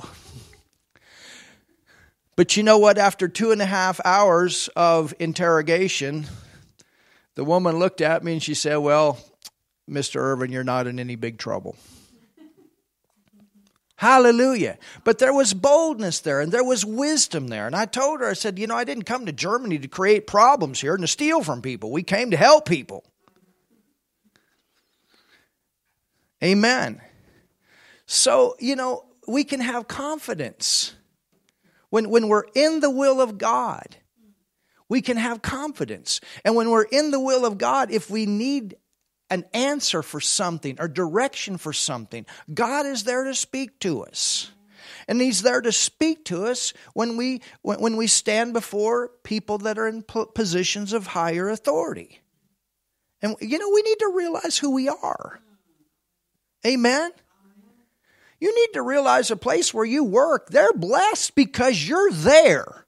But 2.36 2.58
you 2.58 2.62
know 2.62 2.76
what? 2.76 2.98
After 2.98 3.26
two 3.26 3.50
and 3.50 3.62
a 3.62 3.64
half 3.64 3.98
hours 4.04 4.68
of 4.76 5.14
interrogation, 5.18 6.26
the 7.36 7.44
woman 7.44 7.78
looked 7.78 8.02
at 8.02 8.22
me 8.22 8.34
and 8.34 8.42
she 8.42 8.52
said, 8.52 8.76
Well, 8.76 9.18
Mr. 9.88 10.16
Irvin, 10.16 10.52
you're 10.52 10.62
not 10.62 10.86
in 10.86 11.00
any 11.00 11.16
big 11.16 11.38
trouble. 11.38 11.74
Hallelujah. 13.96 14.78
But 15.04 15.18
there 15.18 15.32
was 15.32 15.54
boldness 15.54 16.20
there 16.20 16.40
and 16.40 16.50
there 16.50 16.64
was 16.64 16.84
wisdom 16.84 17.48
there. 17.48 17.66
And 17.66 17.76
I 17.76 17.86
told 17.86 18.20
her, 18.20 18.28
I 18.28 18.32
said, 18.32 18.58
You 18.58 18.66
know, 18.66 18.76
I 18.76 18.84
didn't 18.84 19.04
come 19.04 19.26
to 19.26 19.32
Germany 19.32 19.78
to 19.78 19.88
create 19.88 20.26
problems 20.26 20.80
here 20.80 20.94
and 20.94 21.02
to 21.02 21.08
steal 21.08 21.42
from 21.42 21.62
people. 21.62 21.92
We 21.92 22.02
came 22.02 22.30
to 22.32 22.36
help 22.36 22.68
people. 22.68 23.04
Amen. 26.42 27.00
So, 28.06 28.56
you 28.58 28.76
know, 28.76 29.06
we 29.26 29.44
can 29.44 29.60
have 29.60 29.88
confidence. 29.88 30.94
When, 31.88 32.10
when 32.10 32.28
we're 32.28 32.44
in 32.54 32.80
the 32.80 32.90
will 32.90 33.20
of 33.20 33.38
God, 33.38 33.96
we 34.88 35.00
can 35.00 35.16
have 35.16 35.40
confidence. 35.40 36.20
And 36.44 36.56
when 36.56 36.70
we're 36.70 36.84
in 36.84 37.12
the 37.12 37.20
will 37.20 37.46
of 37.46 37.56
God, 37.56 37.90
if 37.90 38.10
we 38.10 38.26
need 38.26 38.76
an 39.34 39.44
answer 39.52 40.02
for 40.02 40.20
something 40.20 40.76
or 40.78 40.86
direction 40.86 41.58
for 41.58 41.72
something, 41.72 42.24
God 42.52 42.86
is 42.86 43.02
there 43.02 43.24
to 43.24 43.34
speak 43.34 43.80
to 43.80 44.04
us. 44.04 44.50
And 45.08 45.20
He's 45.20 45.42
there 45.42 45.60
to 45.60 45.72
speak 45.72 46.24
to 46.26 46.46
us 46.46 46.72
when 46.94 47.16
we, 47.16 47.42
when, 47.62 47.96
we 47.96 48.06
stand 48.06 48.52
before 48.52 49.10
people 49.24 49.58
that 49.58 49.76
are 49.76 49.88
in 49.88 50.02
positions 50.02 50.92
of 50.92 51.08
higher 51.08 51.48
authority. 51.48 52.20
And, 53.20 53.36
you 53.40 53.58
know, 53.58 53.70
we 53.70 53.82
need 53.82 53.98
to 53.98 54.12
realize 54.14 54.56
who 54.56 54.72
we 54.72 54.88
are. 54.88 55.40
Amen? 56.64 57.10
You 58.40 58.54
need 58.54 58.74
to 58.74 58.82
realize 58.82 59.30
a 59.30 59.36
place 59.36 59.74
where 59.74 59.84
you 59.84 60.04
work, 60.04 60.48
they're 60.50 60.72
blessed 60.72 61.34
because 61.34 61.86
you're 61.86 62.12
there. 62.12 62.86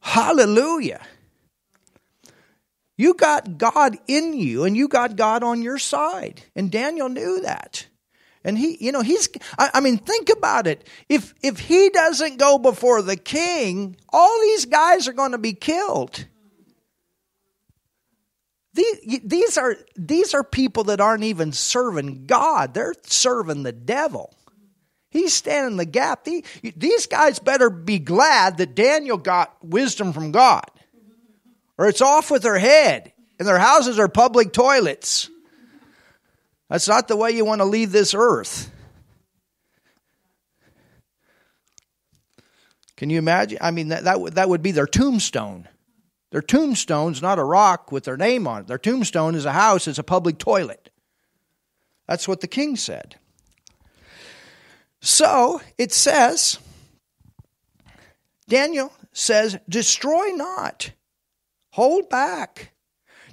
Hallelujah. 0.00 1.00
You 2.96 3.14
got 3.14 3.58
God 3.58 3.96
in 4.06 4.34
you 4.34 4.64
and 4.64 4.76
you 4.76 4.88
got 4.88 5.16
God 5.16 5.42
on 5.42 5.62
your 5.62 5.78
side. 5.78 6.42
And 6.54 6.70
Daniel 6.70 7.08
knew 7.08 7.40
that. 7.40 7.86
And 8.44 8.58
he, 8.58 8.76
you 8.84 8.92
know, 8.92 9.02
he's, 9.02 9.28
I, 9.58 9.70
I, 9.74 9.80
mean, 9.80 9.98
think 9.98 10.28
about 10.28 10.66
it. 10.66 10.88
If, 11.08 11.32
if 11.42 11.60
he 11.60 11.90
doesn't 11.90 12.38
go 12.38 12.58
before 12.58 13.00
the 13.02 13.16
king, 13.16 13.96
all 14.08 14.40
these 14.40 14.64
guys 14.64 15.06
are 15.06 15.12
going 15.12 15.32
to 15.32 15.38
be 15.38 15.52
killed. 15.52 16.26
These, 18.74 19.20
these 19.22 19.58
are, 19.58 19.76
these 19.96 20.34
are 20.34 20.42
people 20.42 20.84
that 20.84 21.00
aren't 21.00 21.24
even 21.24 21.52
serving 21.52 22.26
God. 22.26 22.74
They're 22.74 22.94
serving 23.04 23.62
the 23.62 23.72
devil. 23.72 24.34
He's 25.10 25.34
standing 25.34 25.76
the 25.76 25.84
gap. 25.84 26.24
These 26.24 27.06
guys 27.06 27.38
better 27.38 27.68
be 27.68 27.98
glad 27.98 28.56
that 28.56 28.74
Daniel 28.74 29.18
got 29.18 29.54
wisdom 29.62 30.14
from 30.14 30.32
God, 30.32 30.70
or 31.78 31.88
it's 31.88 32.02
off 32.02 32.30
with 32.30 32.42
their 32.42 32.58
head, 32.58 33.12
and 33.38 33.48
their 33.48 33.58
houses 33.58 33.98
are 33.98 34.08
public 34.08 34.52
toilets. 34.52 35.30
That's 36.68 36.88
not 36.88 37.08
the 37.08 37.16
way 37.16 37.32
you 37.32 37.44
want 37.44 37.60
to 37.60 37.66
leave 37.66 37.92
this 37.92 38.14
earth. 38.14 38.70
Can 42.96 43.10
you 43.10 43.18
imagine? 43.18 43.58
I 43.60 43.72
mean, 43.72 43.88
that, 43.88 44.04
that, 44.04 44.34
that 44.34 44.48
would 44.48 44.62
be 44.62 44.70
their 44.70 44.86
tombstone. 44.86 45.68
Their 46.30 46.40
tombstone's 46.40 47.20
not 47.20 47.38
a 47.38 47.44
rock 47.44 47.92
with 47.92 48.04
their 48.04 48.16
name 48.16 48.46
on 48.46 48.62
it. 48.62 48.66
Their 48.68 48.78
tombstone 48.78 49.34
is 49.34 49.44
a 49.44 49.52
house, 49.52 49.86
it's 49.88 49.98
a 49.98 50.04
public 50.04 50.38
toilet. 50.38 50.90
That's 52.06 52.26
what 52.26 52.40
the 52.40 52.46
king 52.46 52.76
said. 52.76 53.16
So 55.00 55.60
it 55.76 55.92
says, 55.92 56.58
Daniel 58.48 58.92
says, 59.12 59.58
Destroy 59.68 60.28
not, 60.28 60.92
hold 61.72 62.08
back, 62.08 62.72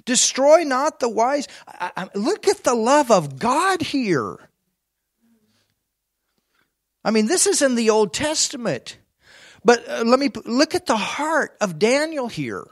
destroy 0.04 0.64
not 0.64 1.00
the 1.00 1.08
wise. 1.08 1.46
I, 1.66 1.92
I, 1.96 2.08
look 2.14 2.48
at 2.48 2.64
the 2.64 2.74
love 2.74 3.10
of 3.10 3.38
God 3.38 3.80
here. 3.80 4.38
I 7.04 7.10
mean, 7.10 7.26
this 7.26 7.46
is 7.46 7.62
in 7.62 7.76
the 7.76 7.90
Old 7.90 8.12
Testament. 8.12 8.98
But 9.64 9.88
uh, 9.88 10.04
let 10.04 10.18
me 10.18 10.30
look 10.44 10.74
at 10.74 10.86
the 10.86 10.96
heart 10.96 11.56
of 11.60 11.78
Daniel 11.78 12.28
here. 12.28 12.66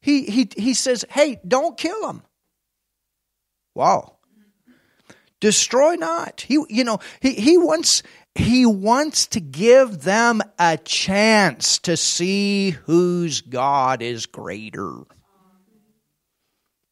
He, 0.00 0.24
he, 0.24 0.48
he 0.56 0.74
says, 0.74 1.04
Hey, 1.10 1.40
don't 1.46 1.76
kill 1.76 2.08
him. 2.08 2.22
Wow. 3.74 4.16
Destroy 5.40 5.94
not. 5.94 6.40
He, 6.40 6.58
you 6.68 6.82
know, 6.82 6.98
he, 7.20 7.34
he 7.34 7.58
wants, 7.58 8.02
he 8.38 8.64
wants 8.66 9.26
to 9.28 9.40
give 9.40 10.02
them 10.02 10.40
a 10.58 10.76
chance 10.76 11.78
to 11.80 11.96
see 11.96 12.70
whose 12.70 13.40
God 13.40 14.00
is 14.00 14.26
greater. 14.26 14.94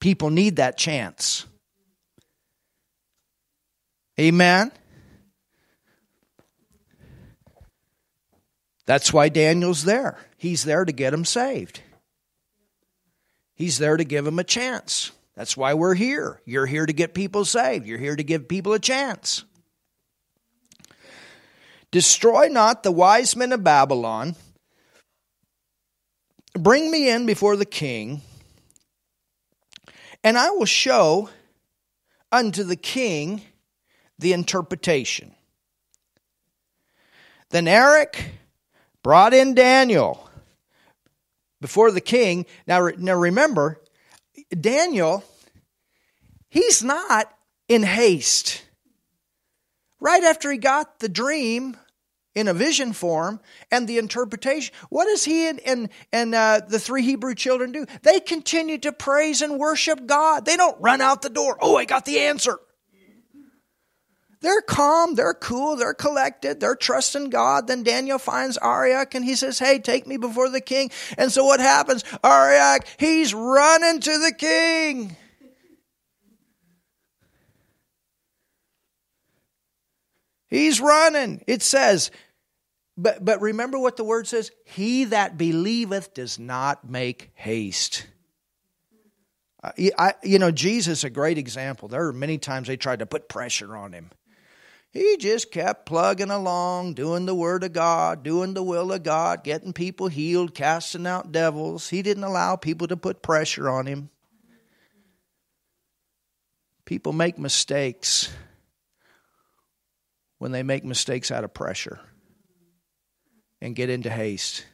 People 0.00 0.30
need 0.30 0.56
that 0.56 0.76
chance. 0.76 1.46
Amen. 4.18 4.72
That's 8.86 9.12
why 9.12 9.28
Daniel's 9.28 9.84
there. 9.84 10.18
He's 10.36 10.64
there 10.64 10.84
to 10.84 10.92
get 10.92 11.10
them 11.10 11.24
saved. 11.24 11.80
He's 13.54 13.78
there 13.78 13.96
to 13.96 14.04
give 14.04 14.24
them 14.24 14.38
a 14.38 14.44
chance. 14.44 15.12
That's 15.34 15.56
why 15.56 15.74
we're 15.74 15.94
here. 15.94 16.40
You're 16.44 16.66
here 16.66 16.86
to 16.86 16.92
get 16.92 17.14
people 17.14 17.44
saved, 17.44 17.86
you're 17.86 17.98
here 17.98 18.16
to 18.16 18.24
give 18.24 18.48
people 18.48 18.72
a 18.72 18.78
chance. 18.78 19.44
Destroy 21.96 22.48
not 22.48 22.82
the 22.82 22.92
wise 22.92 23.34
men 23.36 23.52
of 23.52 23.64
Babylon. 23.64 24.36
Bring 26.52 26.90
me 26.90 27.08
in 27.08 27.24
before 27.24 27.56
the 27.56 27.64
king, 27.64 28.20
and 30.22 30.36
I 30.36 30.50
will 30.50 30.66
show 30.66 31.30
unto 32.30 32.64
the 32.64 32.76
king 32.76 33.40
the 34.18 34.34
interpretation. 34.34 35.34
Then 37.48 37.66
Arioch 37.66 38.18
brought 39.02 39.32
in 39.32 39.54
Daniel 39.54 40.28
before 41.62 41.90
the 41.90 42.02
king. 42.02 42.44
Now, 42.66 42.90
now 42.98 43.14
remember, 43.14 43.80
Daniel, 44.50 45.24
he's 46.50 46.84
not 46.84 47.32
in 47.68 47.84
haste. 47.84 48.64
Right 49.98 50.24
after 50.24 50.52
he 50.52 50.58
got 50.58 50.98
the 50.98 51.08
dream 51.08 51.78
in 52.36 52.48
a 52.48 52.54
vision 52.54 52.92
form 52.92 53.40
and 53.72 53.88
the 53.88 53.96
interpretation, 53.96 54.72
what 54.90 55.06
does 55.06 55.24
he 55.24 55.48
and, 55.48 55.58
and, 55.60 55.88
and 56.12 56.34
uh, 56.34 56.60
the 56.68 56.78
three 56.78 57.02
Hebrew 57.02 57.34
children 57.34 57.72
do? 57.72 57.86
They 58.02 58.20
continue 58.20 58.76
to 58.78 58.92
praise 58.92 59.40
and 59.40 59.58
worship 59.58 60.06
God. 60.06 60.44
They 60.44 60.56
don't 60.56 60.80
run 60.80 61.00
out 61.00 61.22
the 61.22 61.30
door. 61.30 61.56
Oh, 61.60 61.76
I 61.76 61.86
got 61.86 62.04
the 62.04 62.20
answer. 62.20 62.58
They're 64.42 64.60
calm, 64.60 65.14
they're 65.14 65.34
cool, 65.34 65.76
they're 65.76 65.94
collected, 65.94 66.60
they're 66.60 66.76
trusting 66.76 67.30
God. 67.30 67.66
Then 67.66 67.82
Daniel 67.82 68.18
finds 68.18 68.58
Arioch 68.62 69.14
and 69.14 69.24
he 69.24 69.34
says, 69.34 69.58
Hey, 69.58 69.78
take 69.78 70.06
me 70.06 70.18
before 70.18 70.50
the 70.50 70.60
king. 70.60 70.90
And 71.16 71.32
so 71.32 71.46
what 71.46 71.58
happens? 71.58 72.04
Arioch, 72.22 72.86
he's 72.98 73.32
running 73.32 73.98
to 74.00 74.18
the 74.18 74.34
king. 74.36 75.16
He's 80.48 80.80
running. 80.80 81.42
It 81.46 81.62
says, 81.62 82.10
but, 82.96 83.24
but 83.24 83.40
remember 83.40 83.78
what 83.78 83.96
the 83.96 84.04
word 84.04 84.26
says? 84.26 84.50
He 84.64 85.04
that 85.04 85.36
believeth 85.36 86.14
does 86.14 86.38
not 86.38 86.88
make 86.88 87.30
haste. 87.34 88.06
I, 89.62 90.14
you 90.22 90.38
know, 90.38 90.50
Jesus 90.50 91.04
a 91.04 91.10
great 91.10 91.38
example. 91.38 91.88
There 91.88 92.06
are 92.06 92.12
many 92.12 92.38
times 92.38 92.68
they 92.68 92.76
tried 92.76 93.00
to 93.00 93.06
put 93.06 93.28
pressure 93.28 93.76
on 93.76 93.92
him. 93.92 94.10
He 94.92 95.16
just 95.18 95.50
kept 95.50 95.84
plugging 95.84 96.30
along, 96.30 96.94
doing 96.94 97.26
the 97.26 97.34
Word 97.34 97.64
of 97.64 97.74
God, 97.74 98.22
doing 98.22 98.54
the 98.54 98.62
will 98.62 98.92
of 98.92 99.02
God, 99.02 99.44
getting 99.44 99.74
people 99.74 100.06
healed, 100.08 100.54
casting 100.54 101.06
out 101.06 101.32
devils. 101.32 101.90
He 101.90 102.00
didn't 102.00 102.24
allow 102.24 102.56
people 102.56 102.86
to 102.88 102.96
put 102.96 103.20
pressure 103.20 103.68
on 103.68 103.86
him. 103.86 104.08
People 106.86 107.12
make 107.12 107.36
mistakes 107.36 108.32
when 110.38 110.52
they 110.52 110.62
make 110.62 110.84
mistakes 110.84 111.30
out 111.30 111.44
of 111.44 111.52
pressure 111.52 112.00
and 113.60 113.74
get 113.74 113.90
into 113.90 114.10
haste. 114.10 114.66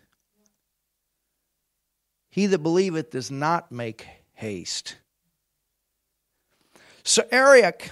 He 2.31 2.47
that 2.47 2.59
believeth 2.59 3.11
does 3.11 3.31
not 3.31 3.71
make 3.71 4.07
haste. 4.35 4.97
So, 7.05 7.25
Arioch, 7.31 7.91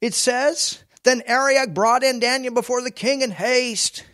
it 0.00 0.14
says 0.14 0.84
then 1.04 1.22
Arioch 1.26 1.72
brought 1.72 2.02
in 2.02 2.18
Daniel 2.18 2.52
before 2.52 2.82
the 2.82 2.90
king 2.90 3.22
in 3.22 3.30
haste. 3.30 4.04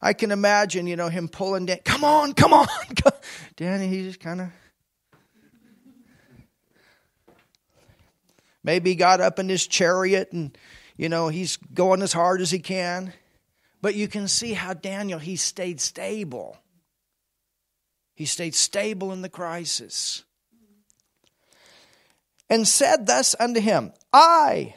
I 0.00 0.12
can 0.12 0.30
imagine, 0.30 0.86
you 0.86 0.94
know, 0.94 1.08
him 1.08 1.28
pulling 1.28 1.66
Dan. 1.66 1.78
Come 1.84 2.04
on, 2.04 2.32
come 2.32 2.52
on. 2.52 2.68
Danny, 3.56 3.88
he 3.88 4.04
just 4.04 4.20
kind 4.20 4.40
of. 4.40 4.48
Maybe 8.62 8.94
got 8.94 9.20
up 9.20 9.38
in 9.38 9.48
his 9.48 9.66
chariot 9.66 10.32
and, 10.32 10.56
you 10.96 11.08
know, 11.08 11.28
he's 11.28 11.56
going 11.56 12.02
as 12.02 12.12
hard 12.12 12.40
as 12.40 12.50
he 12.50 12.58
can. 12.58 13.12
But 13.86 13.94
you 13.94 14.08
can 14.08 14.26
see 14.26 14.54
how 14.54 14.74
Daniel, 14.74 15.20
he 15.20 15.36
stayed 15.36 15.80
stable. 15.80 16.58
He 18.16 18.26
stayed 18.26 18.56
stable 18.56 19.12
in 19.12 19.22
the 19.22 19.28
crisis. 19.28 20.24
And 22.50 22.66
said 22.66 23.06
thus 23.06 23.36
unto 23.38 23.60
him, 23.60 23.92
I 24.12 24.74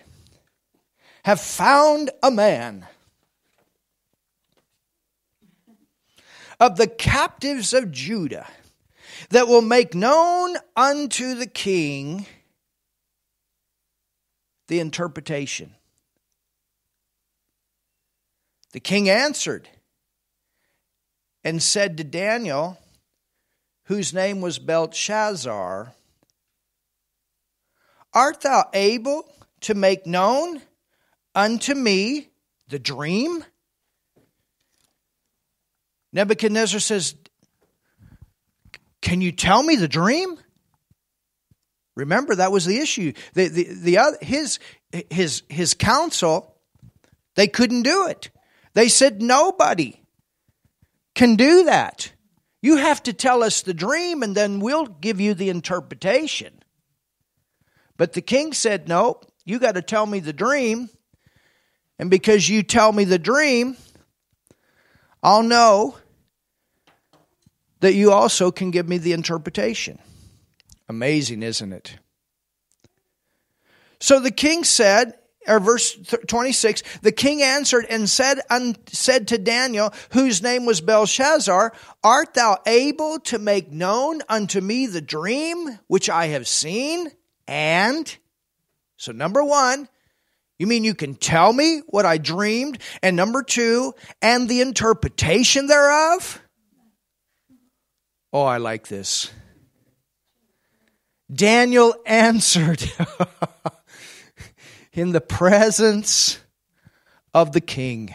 have 1.24 1.42
found 1.42 2.12
a 2.22 2.30
man 2.30 2.86
of 6.60 6.78
the 6.78 6.86
captives 6.86 7.74
of 7.74 7.92
Judah 7.92 8.46
that 9.32 9.48
will 9.48 9.64
make 9.64 9.96
known 9.96 10.56
unto 10.76 11.34
the 11.34 11.48
king 11.48 12.28
the 14.68 14.80
interpretation. 14.80 15.74
The 18.72 18.80
king 18.80 19.10
answered 19.10 19.68
and 21.44 21.62
said 21.62 21.98
to 21.98 22.04
Daniel, 22.04 22.78
whose 23.86 24.14
name 24.14 24.42
was 24.42 24.60
Belshazzar, 24.60 25.94
Art 28.14 28.42
thou 28.42 28.70
able 28.74 29.30
to 29.62 29.74
make 29.74 30.06
known 30.06 30.62
unto 31.36 31.76
me 31.76 32.30
the 32.68 32.80
dream? 32.80 33.44
Nebuchadnezzar 36.12 36.80
says, 36.80 37.16
Can 39.02 39.22
you 39.22 39.32
tell 39.32 39.62
me 39.62 39.76
the 39.76 39.88
dream? 39.88 40.40
Remember, 41.96 42.36
that 42.36 42.52
was 42.52 42.66
the 42.66 42.80
issue. 42.80 43.14
The, 43.34 43.48
the, 43.48 43.64
the 43.64 44.18
his, 44.22 44.60
his, 45.10 45.44
his 45.50 45.74
council, 45.74 46.56
they 47.36 47.48
couldn't 47.48 47.84
do 47.84 48.08
it. 48.08 48.30
They 48.74 48.88
said, 48.88 49.22
Nobody 49.22 50.02
can 51.16 51.36
do 51.36 51.66
that. 51.66 52.12
You 52.62 52.78
have 52.78 53.02
to 53.04 53.14
tell 53.14 53.44
us 53.44 53.62
the 53.62 53.74
dream 53.74 54.22
and 54.24 54.36
then 54.36 54.60
we'll 54.60 54.86
give 54.86 55.20
you 55.20 55.34
the 55.34 55.50
interpretation. 55.50 56.62
But 57.98 58.14
the 58.14 58.22
king 58.22 58.54
said, 58.54 58.88
Nope, 58.88 59.32
you 59.46 59.60
got 59.60 59.76
to 59.76 59.82
tell 59.82 60.06
me 60.06 60.20
the 60.20 60.34
dream. 60.34 60.90
And 61.98 62.10
because 62.10 62.48
you 62.48 62.64
tell 62.64 62.92
me 62.94 63.04
the 63.04 63.20
dream, 63.20 63.76
I'll 65.22 65.44
know 65.44 65.98
that 67.82 67.94
you 67.94 68.12
also 68.12 68.52
can 68.52 68.72
give 68.72 68.88
me 68.88 68.98
the 68.98 69.14
interpretation. 69.14 70.00
Amazing, 70.88 71.44
isn't 71.44 71.74
it? 71.74 71.98
So 74.00 74.20
the 74.20 74.32
king 74.32 74.64
said, 74.64 75.19
or 75.50 75.60
verse 75.60 75.98
26, 76.28 76.84
the 77.02 77.12
king 77.12 77.42
answered 77.42 77.86
and 77.90 78.10
said, 78.10 78.40
un, 78.50 78.76
said 78.88 79.28
to 79.30 79.38
Daniel, 79.38 79.94
whose 80.12 80.44
name 80.44 80.66
was 80.66 80.80
Belshazzar, 80.80 81.74
Art 82.04 82.34
thou 82.36 82.58
able 82.66 83.20
to 83.22 83.40
make 83.40 83.72
known 83.72 84.22
unto 84.30 84.62
me 84.62 84.86
the 84.86 85.02
dream 85.02 85.80
which 85.88 86.10
I 86.10 86.28
have 86.28 86.48
seen? 86.48 87.12
And, 87.48 88.16
so 88.98 89.12
number 89.12 89.44
one, 89.44 89.90
you 90.60 90.68
mean 90.68 90.84
you 90.84 90.94
can 90.94 91.16
tell 91.16 91.52
me 91.52 91.82
what 91.88 92.06
I 92.06 92.18
dreamed? 92.18 92.80
And 93.02 93.16
number 93.16 93.42
two, 93.42 93.94
and 94.22 94.48
the 94.48 94.62
interpretation 94.62 95.68
thereof? 95.68 96.42
Oh, 98.32 98.44
I 98.44 98.58
like 98.58 98.88
this. 98.88 99.32
Daniel 101.32 101.96
answered 102.06 102.84
in 104.94 105.12
the 105.12 105.22
presence 105.22 106.40
of 107.34 107.52
the 107.52 107.62
king 107.62 108.14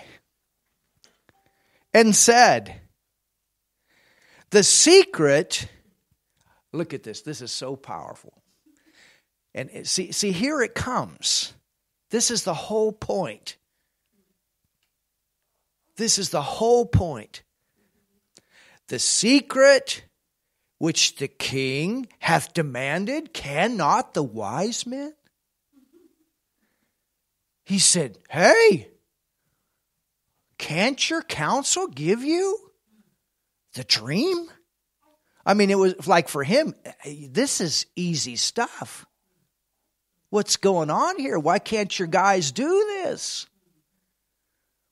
and 1.93 2.15
said, 2.15 2.81
The 4.51 4.65
secret, 4.65 5.69
look 6.73 6.93
at 6.93 7.03
this, 7.03 7.23
this 7.23 7.41
is 7.41 7.53
so 7.53 7.77
powerful. 7.77 8.43
And 9.55 9.87
see, 9.87 10.11
see, 10.11 10.33
here 10.33 10.61
it 10.63 10.75
comes. 10.75 11.55
This 12.11 12.31
is 12.31 12.43
the 12.43 12.55
whole 12.55 12.93
point. 12.93 13.57
This 15.97 16.19
is 16.19 16.31
the 16.31 16.43
whole 16.43 16.87
point. 16.87 17.45
The 18.89 18.99
secret 18.99 20.05
which 20.79 21.17
the 21.17 21.29
king 21.29 22.09
hath 22.19 22.53
demanded, 22.53 23.33
cannot 23.33 24.13
the 24.13 24.23
wise 24.23 24.87
men? 24.87 25.15
He 27.65 27.79
said, 27.79 28.19
Hey, 28.31 28.89
can't 30.59 31.11
your 31.11 31.23
counsel 31.23 31.89
give 31.89 32.23
you 32.23 32.59
the 33.75 33.85
dream? 33.85 34.49
I 35.47 35.55
mean, 35.55 35.71
it 35.71 35.79
was 35.79 36.07
like 36.07 36.29
for 36.29 36.45
him, 36.45 36.75
this 37.05 37.61
is 37.61 37.87
easy 37.97 38.37
stuff. 38.37 39.07
What's 40.31 40.57
going 40.57 40.91
on 40.91 41.19
here? 41.19 41.39
Why 41.39 41.59
can't 41.59 41.97
your 41.99 42.09
guys 42.09 42.51
do 42.51 42.67
this? 43.03 43.47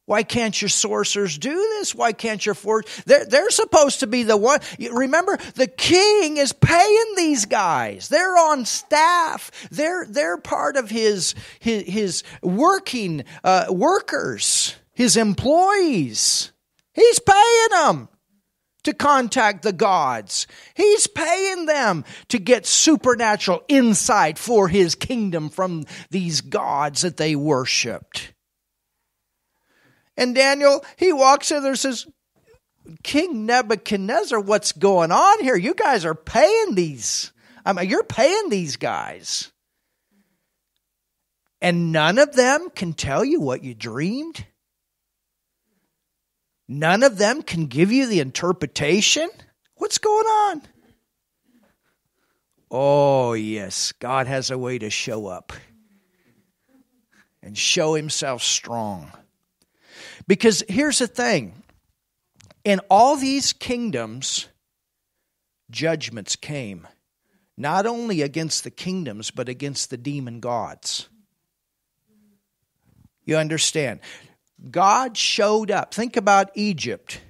Why 0.04 0.24
can't 0.24 0.60
your 0.60 0.68
sorcerers 0.68 1.38
do 1.38 1.54
this? 1.54 1.94
Why 1.94 2.12
can't 2.12 2.44
your 2.44 2.56
forge? 2.56 2.86
They're, 3.04 3.24
they're 3.24 3.50
supposed 3.50 4.00
to 4.00 4.08
be 4.08 4.24
the 4.24 4.36
one. 4.36 4.58
Remember, 4.92 5.38
the 5.54 5.68
king 5.68 6.38
is 6.38 6.52
paying 6.52 7.14
these 7.16 7.46
guys. 7.46 8.08
They're 8.08 8.36
on 8.36 8.64
staff. 8.64 9.52
They're, 9.70 10.04
they're 10.08 10.38
part 10.38 10.76
of 10.76 10.90
his, 10.90 11.36
his, 11.60 11.84
his 11.86 12.22
working 12.42 13.24
uh, 13.44 13.66
workers, 13.70 14.74
his 14.92 15.16
employees. 15.16 16.50
He's 16.94 17.20
paying 17.20 17.68
them 17.70 18.08
to 18.82 18.92
contact 18.92 19.62
the 19.62 19.72
gods. 19.72 20.48
He's 20.74 21.06
paying 21.06 21.66
them 21.66 22.04
to 22.28 22.40
get 22.40 22.66
supernatural 22.66 23.62
insight 23.68 24.36
for 24.36 24.66
his 24.66 24.96
kingdom 24.96 25.48
from 25.48 25.84
these 26.10 26.40
gods 26.40 27.02
that 27.02 27.16
they 27.16 27.36
worshiped. 27.36 28.31
And 30.16 30.34
Daniel, 30.34 30.84
he 30.96 31.12
walks 31.12 31.50
in 31.50 31.62
there 31.62 31.72
and 31.72 31.78
says, 31.78 32.06
King 33.02 33.46
Nebuchadnezzar, 33.46 34.40
what's 34.40 34.72
going 34.72 35.12
on 35.12 35.40
here? 35.40 35.56
You 35.56 35.74
guys 35.74 36.04
are 36.04 36.14
paying 36.14 36.74
these. 36.74 37.32
I 37.64 37.72
mean, 37.72 37.88
you're 37.88 38.04
paying 38.04 38.48
these 38.48 38.76
guys. 38.76 39.52
And 41.60 41.92
none 41.92 42.18
of 42.18 42.34
them 42.34 42.70
can 42.74 42.92
tell 42.92 43.24
you 43.24 43.40
what 43.40 43.62
you 43.62 43.72
dreamed. 43.72 44.44
None 46.68 47.02
of 47.02 47.18
them 47.18 47.42
can 47.42 47.66
give 47.66 47.92
you 47.92 48.06
the 48.06 48.20
interpretation. 48.20 49.30
What's 49.76 49.98
going 49.98 50.26
on? 50.26 50.62
Oh, 52.70 53.34
yes, 53.34 53.92
God 53.92 54.26
has 54.26 54.50
a 54.50 54.58
way 54.58 54.78
to 54.78 54.90
show 54.90 55.26
up 55.26 55.52
and 57.42 57.56
show 57.56 57.94
himself 57.94 58.42
strong. 58.42 59.12
Because 60.32 60.64
here's 60.66 60.98
the 60.98 61.06
thing 61.06 61.62
in 62.64 62.80
all 62.88 63.16
these 63.16 63.52
kingdoms, 63.52 64.48
judgments 65.70 66.36
came, 66.36 66.88
not 67.58 67.84
only 67.84 68.22
against 68.22 68.64
the 68.64 68.70
kingdoms, 68.70 69.30
but 69.30 69.50
against 69.50 69.90
the 69.90 69.98
demon 69.98 70.40
gods. 70.40 71.10
You 73.26 73.36
understand? 73.36 74.00
God 74.70 75.18
showed 75.18 75.70
up. 75.70 75.92
Think 75.92 76.16
about 76.16 76.48
Egypt. 76.54 77.20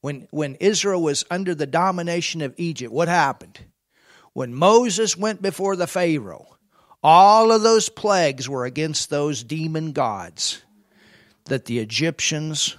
When, 0.00 0.28
when 0.30 0.54
Israel 0.60 1.02
was 1.02 1.26
under 1.30 1.54
the 1.54 1.66
domination 1.66 2.40
of 2.40 2.54
Egypt, 2.56 2.90
what 2.90 3.08
happened? 3.08 3.58
When 4.32 4.54
Moses 4.54 5.14
went 5.14 5.42
before 5.42 5.76
the 5.76 5.86
Pharaoh, 5.86 6.56
all 7.02 7.52
of 7.52 7.62
those 7.62 7.90
plagues 7.90 8.48
were 8.48 8.64
against 8.64 9.10
those 9.10 9.44
demon 9.44 9.92
gods 9.92 10.62
that 11.46 11.64
the 11.64 11.78
Egyptians 11.78 12.76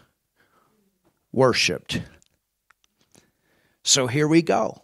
worshiped. 1.32 2.02
So 3.84 4.08
here 4.08 4.28
we 4.28 4.42
go. 4.42 4.82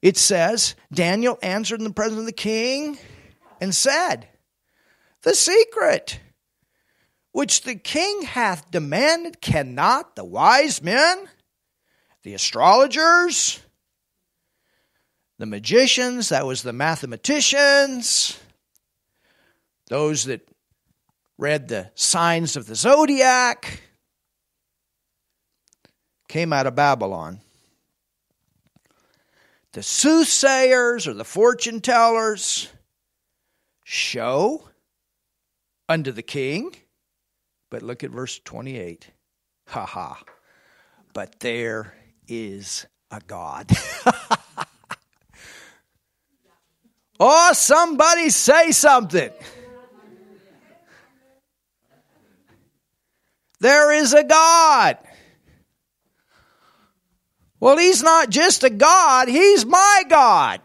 It 0.00 0.16
says, 0.16 0.74
Daniel 0.92 1.38
answered 1.42 1.80
in 1.80 1.84
the 1.84 1.92
presence 1.92 2.20
of 2.20 2.26
the 2.26 2.32
king 2.32 2.98
and 3.60 3.74
said, 3.74 4.28
The 5.22 5.34
secret 5.34 6.20
which 7.32 7.62
the 7.62 7.74
king 7.74 8.22
hath 8.22 8.70
demanded 8.70 9.40
cannot 9.40 10.14
the 10.14 10.24
wise 10.24 10.80
men, 10.80 11.26
the 12.22 12.32
astrologers, 12.32 13.60
the 15.38 15.46
magicians, 15.46 16.28
that 16.28 16.46
was 16.46 16.62
the 16.62 16.72
mathematicians, 16.72 18.38
those 19.88 20.26
that 20.26 20.46
read 21.38 21.68
the 21.68 21.90
signs 21.94 22.56
of 22.56 22.66
the 22.66 22.74
zodiac, 22.74 23.80
came 26.28 26.52
out 26.52 26.66
of 26.66 26.74
Babylon. 26.74 27.40
The 29.72 29.82
soothsayers 29.82 31.06
or 31.08 31.14
the 31.14 31.24
fortune 31.24 31.80
tellers 31.80 32.68
show 33.84 34.68
unto 35.88 36.12
the 36.12 36.22
king. 36.22 36.74
But 37.70 37.82
look 37.82 38.04
at 38.04 38.10
verse 38.10 38.38
28. 38.44 39.10
Ha 39.68 39.84
ha. 39.84 40.22
But 41.12 41.40
there 41.40 41.94
is 42.28 42.86
a 43.10 43.20
God. 43.26 43.70
oh, 47.20 47.50
somebody 47.52 48.30
say 48.30 48.70
something. 48.70 49.30
There 53.60 53.92
is 53.92 54.12
a 54.12 54.24
God. 54.24 54.98
Well, 57.60 57.78
He's 57.78 58.02
not 58.02 58.30
just 58.30 58.64
a 58.64 58.70
God, 58.70 59.28
He's 59.28 59.64
my 59.64 60.02
God. 60.08 60.60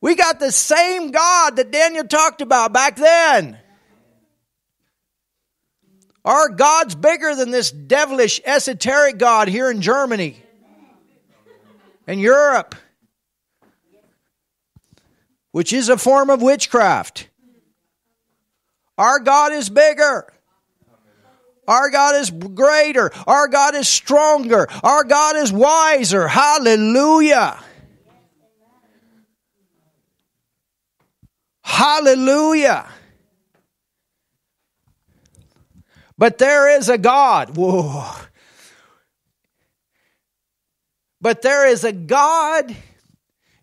We 0.00 0.14
got 0.14 0.38
the 0.38 0.52
same 0.52 1.10
God 1.10 1.56
that 1.56 1.72
Daniel 1.72 2.04
talked 2.04 2.40
about 2.40 2.72
back 2.72 2.96
then. 2.96 3.58
Our 6.24 6.50
God's 6.50 6.94
bigger 6.94 7.34
than 7.34 7.50
this 7.50 7.70
devilish, 7.70 8.40
esoteric 8.44 9.18
God 9.18 9.48
here 9.48 9.70
in 9.70 9.80
Germany 9.80 10.42
and 12.06 12.20
Europe, 12.20 12.74
which 15.52 15.72
is 15.72 15.88
a 15.88 15.96
form 15.96 16.30
of 16.30 16.42
witchcraft. 16.42 17.27
Our 18.98 19.20
God 19.20 19.52
is 19.52 19.70
bigger. 19.70 20.30
Our 21.66 21.90
God 21.90 22.16
is 22.16 22.30
greater. 22.30 23.10
Our 23.26 23.48
God 23.48 23.74
is 23.74 23.88
stronger. 23.88 24.66
Our 24.82 25.04
God 25.04 25.36
is 25.36 25.52
wiser. 25.52 26.28
Hallelujah. 26.28 27.58
Hallelujah. 31.62 32.86
But 36.16 36.38
there 36.38 36.76
is 36.76 36.88
a 36.88 36.98
God. 36.98 37.56
Whoa. 37.56 38.04
But 41.20 41.42
there 41.42 41.68
is 41.68 41.84
a 41.84 41.92
God 41.92 42.74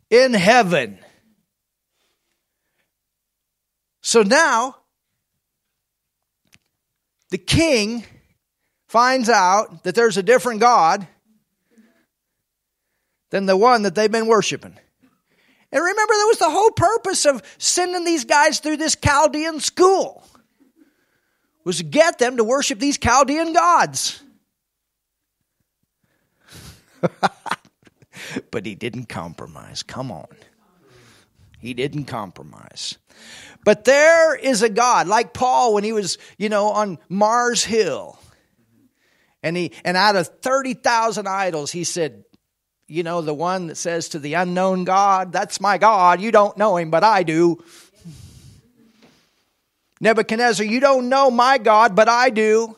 in 0.09 0.33
heaven 0.33 0.99
So 4.05 4.21
now, 4.21 4.75
the 7.29 7.37
king 7.37 8.03
finds 8.87 9.29
out 9.29 9.83
that 9.83 9.95
there's 9.95 10.17
a 10.17 10.23
different 10.23 10.59
God 10.59 11.07
than 13.31 13.45
the 13.45 13.57
one 13.57 13.81
that 13.83 13.95
they've 13.95 14.11
been 14.11 14.27
worshiping. 14.27 14.77
And 15.71 15.83
remember, 15.83 16.13
that 16.13 16.27
was 16.29 16.39
the 16.39 16.49
whole 16.49 16.71
purpose 16.71 17.25
of 17.25 17.41
sending 17.57 18.05
these 18.05 18.23
guys 18.23 18.59
through 18.59 18.77
this 18.77 18.95
Chaldean 18.95 19.59
school 19.59 20.23
was 21.65 21.77
to 21.77 21.83
get 21.83 22.19
them 22.19 22.37
to 22.37 22.43
worship 22.43 22.79
these 22.79 22.97
Chaldean 22.97 23.51
gods. 23.53 24.23
but 28.51 28.65
he 28.65 28.75
didn't 28.75 29.09
compromise. 29.09 29.83
Come 29.83 30.11
on. 30.11 30.27
He 31.65 31.73
didn't 31.73 32.05
compromise. 32.05 32.99
But 33.63 33.85
there 33.85 34.35
is 34.35 34.61
a 34.61 34.69
God, 34.69 35.07
like 35.07 35.33
Paul 35.33 35.73
when 35.73 35.83
he 35.83 35.93
was, 35.93 36.19
you 36.37 36.47
know, 36.47 36.67
on 36.67 36.99
Mars 37.09 37.63
Hill. 37.63 38.19
And 39.41 39.57
he 39.57 39.71
and 39.83 39.97
out 39.97 40.15
of 40.15 40.27
30,000 40.27 41.27
idols, 41.27 41.71
he 41.71 41.83
said, 41.83 42.23
you 42.87 43.01
know, 43.01 43.23
the 43.23 43.33
one 43.33 43.65
that 43.65 43.77
says 43.77 44.09
to 44.09 44.19
the 44.19 44.35
unknown 44.35 44.83
God, 44.83 45.31
that's 45.31 45.59
my 45.59 45.79
God. 45.79 46.21
You 46.21 46.31
don't 46.31 46.55
know 46.55 46.77
him, 46.77 46.91
but 46.91 47.03
I 47.03 47.23
do. 47.23 47.63
Nebuchadnezzar, 49.99 50.67
you 50.67 50.79
don't 50.79 51.09
know 51.09 51.31
my 51.31 51.57
God, 51.57 51.95
but 51.95 52.07
I 52.07 52.29
do. 52.29 52.77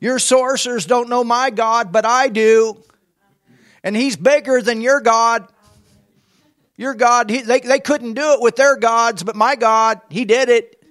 Your 0.00 0.18
sorcerers 0.18 0.84
don't 0.84 1.08
know 1.08 1.24
my 1.24 1.48
God, 1.48 1.92
but 1.92 2.04
I 2.04 2.28
do. 2.28 2.78
And 3.82 3.96
he's 3.96 4.16
bigger 4.16 4.60
than 4.60 4.82
your 4.82 5.00
God. 5.00 5.48
Your 6.76 6.94
God, 6.94 7.30
he, 7.30 7.42
they, 7.42 7.60
they 7.60 7.78
couldn't 7.78 8.14
do 8.14 8.32
it 8.32 8.40
with 8.40 8.56
their 8.56 8.76
gods, 8.76 9.22
but 9.22 9.36
my 9.36 9.54
God, 9.54 10.00
he 10.10 10.24
did 10.24 10.48
it. 10.48 10.82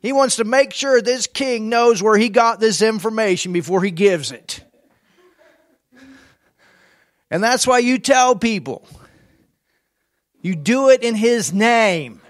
He 0.00 0.12
wants 0.12 0.36
to 0.36 0.44
make 0.44 0.72
sure 0.72 1.02
this 1.02 1.26
king 1.26 1.68
knows 1.68 2.02
where 2.02 2.16
he 2.16 2.28
got 2.28 2.60
this 2.60 2.82
information 2.82 3.52
before 3.52 3.82
he 3.82 3.90
gives 3.90 4.30
it. 4.30 4.60
And 7.30 7.42
that's 7.42 7.66
why 7.66 7.80
you 7.80 7.98
tell 7.98 8.36
people 8.36 8.86
you 10.42 10.54
do 10.54 10.90
it 10.90 11.02
in 11.02 11.16
his 11.16 11.52
name. 11.52 12.20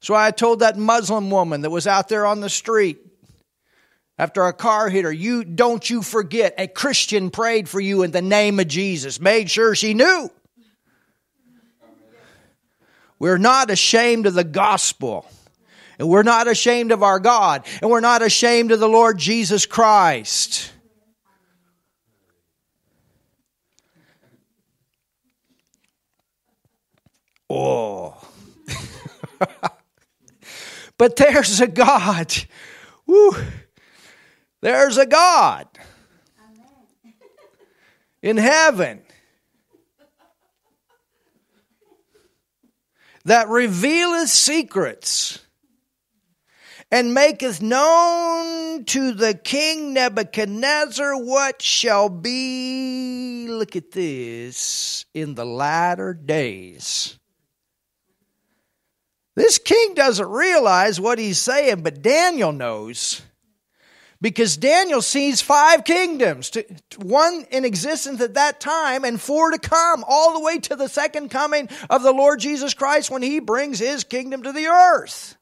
So 0.00 0.14
I 0.14 0.30
told 0.30 0.60
that 0.60 0.76
Muslim 0.76 1.30
woman 1.30 1.62
that 1.62 1.70
was 1.70 1.86
out 1.86 2.08
there 2.08 2.26
on 2.26 2.40
the 2.40 2.50
street 2.50 3.05
after 4.18 4.44
a 4.44 4.52
car 4.52 4.88
hit 4.88 5.04
her, 5.04 5.12
you 5.12 5.44
don't 5.44 5.88
you 5.88 6.02
forget 6.02 6.54
a 6.58 6.66
Christian 6.66 7.30
prayed 7.30 7.68
for 7.68 7.80
you 7.80 8.02
in 8.02 8.10
the 8.10 8.22
name 8.22 8.58
of 8.58 8.68
Jesus. 8.68 9.20
Made 9.20 9.50
sure 9.50 9.74
she 9.74 9.94
knew. 9.94 10.30
We're 13.18 13.38
not 13.38 13.70
ashamed 13.70 14.26
of 14.26 14.34
the 14.34 14.44
gospel. 14.44 15.26
And 15.98 16.08
we're 16.08 16.22
not 16.22 16.48
ashamed 16.48 16.92
of 16.92 17.02
our 17.02 17.18
God. 17.18 17.66
And 17.80 17.90
we're 17.90 18.00
not 18.00 18.22
ashamed 18.22 18.72
of 18.72 18.80
the 18.80 18.88
Lord 18.88 19.18
Jesus 19.18 19.64
Christ. 19.66 20.72
Oh. 27.48 28.16
But 30.98 31.16
there's 31.16 31.60
a 31.60 31.66
God. 31.66 32.34
Woo. 33.06 33.36
There's 34.66 34.98
a 34.98 35.06
God 35.06 35.68
in 38.20 38.36
heaven 38.36 39.00
that 43.24 43.48
revealeth 43.48 44.28
secrets 44.28 45.38
and 46.90 47.14
maketh 47.14 47.62
known 47.62 48.84
to 48.86 49.12
the 49.12 49.34
king 49.34 49.94
Nebuchadnezzar 49.94 51.16
what 51.16 51.62
shall 51.62 52.08
be, 52.08 53.46
look 53.48 53.76
at 53.76 53.92
this, 53.92 55.06
in 55.14 55.36
the 55.36 55.46
latter 55.46 56.12
days. 56.12 57.20
This 59.36 59.58
king 59.58 59.94
doesn't 59.94 60.28
realize 60.28 61.00
what 61.00 61.20
he's 61.20 61.38
saying, 61.38 61.84
but 61.84 62.02
Daniel 62.02 62.50
knows. 62.50 63.22
Because 64.20 64.56
Daniel 64.56 65.02
sees 65.02 65.42
five 65.42 65.84
kingdoms, 65.84 66.50
one 66.96 67.46
in 67.50 67.64
existence 67.64 68.20
at 68.20 68.34
that 68.34 68.60
time 68.60 69.04
and 69.04 69.20
four 69.20 69.50
to 69.50 69.58
come, 69.58 70.04
all 70.08 70.32
the 70.32 70.44
way 70.44 70.58
to 70.58 70.76
the 70.76 70.88
second 70.88 71.30
coming 71.30 71.68
of 71.90 72.02
the 72.02 72.12
Lord 72.12 72.40
Jesus 72.40 72.72
Christ 72.72 73.10
when 73.10 73.22
he 73.22 73.40
brings 73.40 73.78
his 73.78 74.04
kingdom 74.04 74.42
to 74.42 74.52
the 74.52 74.66
earth. 74.66 75.36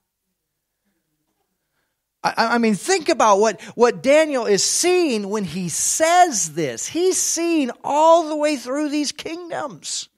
I, 2.24 2.56
mean, 2.56 2.74
think 2.74 3.10
about 3.10 3.38
what, 3.38 3.60
what 3.74 4.02
Daniel 4.02 4.46
is 4.46 4.64
seeing 4.64 5.28
when 5.28 5.44
he 5.44 5.68
says 5.68 6.54
this. 6.54 6.86
He's 6.86 7.18
seeing 7.18 7.70
all 7.84 8.30
the 8.30 8.36
way 8.36 8.56
through 8.56 8.88
these 8.88 9.12
kingdoms, 9.12 10.08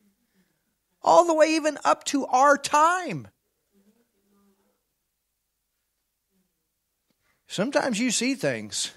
all 1.03 1.27
the 1.27 1.35
way 1.35 1.57
even 1.57 1.77
up 1.85 2.05
to 2.05 2.25
our 2.27 2.57
time. 2.57 3.27
Sometimes 7.57 7.99
you 7.99 8.11
see 8.11 8.35
things. 8.35 8.93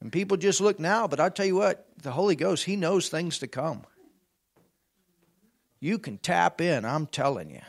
And 0.00 0.12
people 0.12 0.36
just 0.36 0.60
look 0.60 0.78
now, 0.78 1.08
but 1.08 1.18
I'll 1.18 1.28
tell 1.28 1.44
you 1.44 1.56
what, 1.56 1.88
the 2.00 2.12
Holy 2.12 2.36
Ghost, 2.36 2.62
He 2.62 2.76
knows 2.76 3.08
things 3.08 3.40
to 3.40 3.48
come. 3.48 3.82
You 5.80 5.98
can 5.98 6.18
tap 6.18 6.60
in, 6.60 6.84
I'm 6.84 7.08
telling 7.08 7.50
you. 7.50 7.62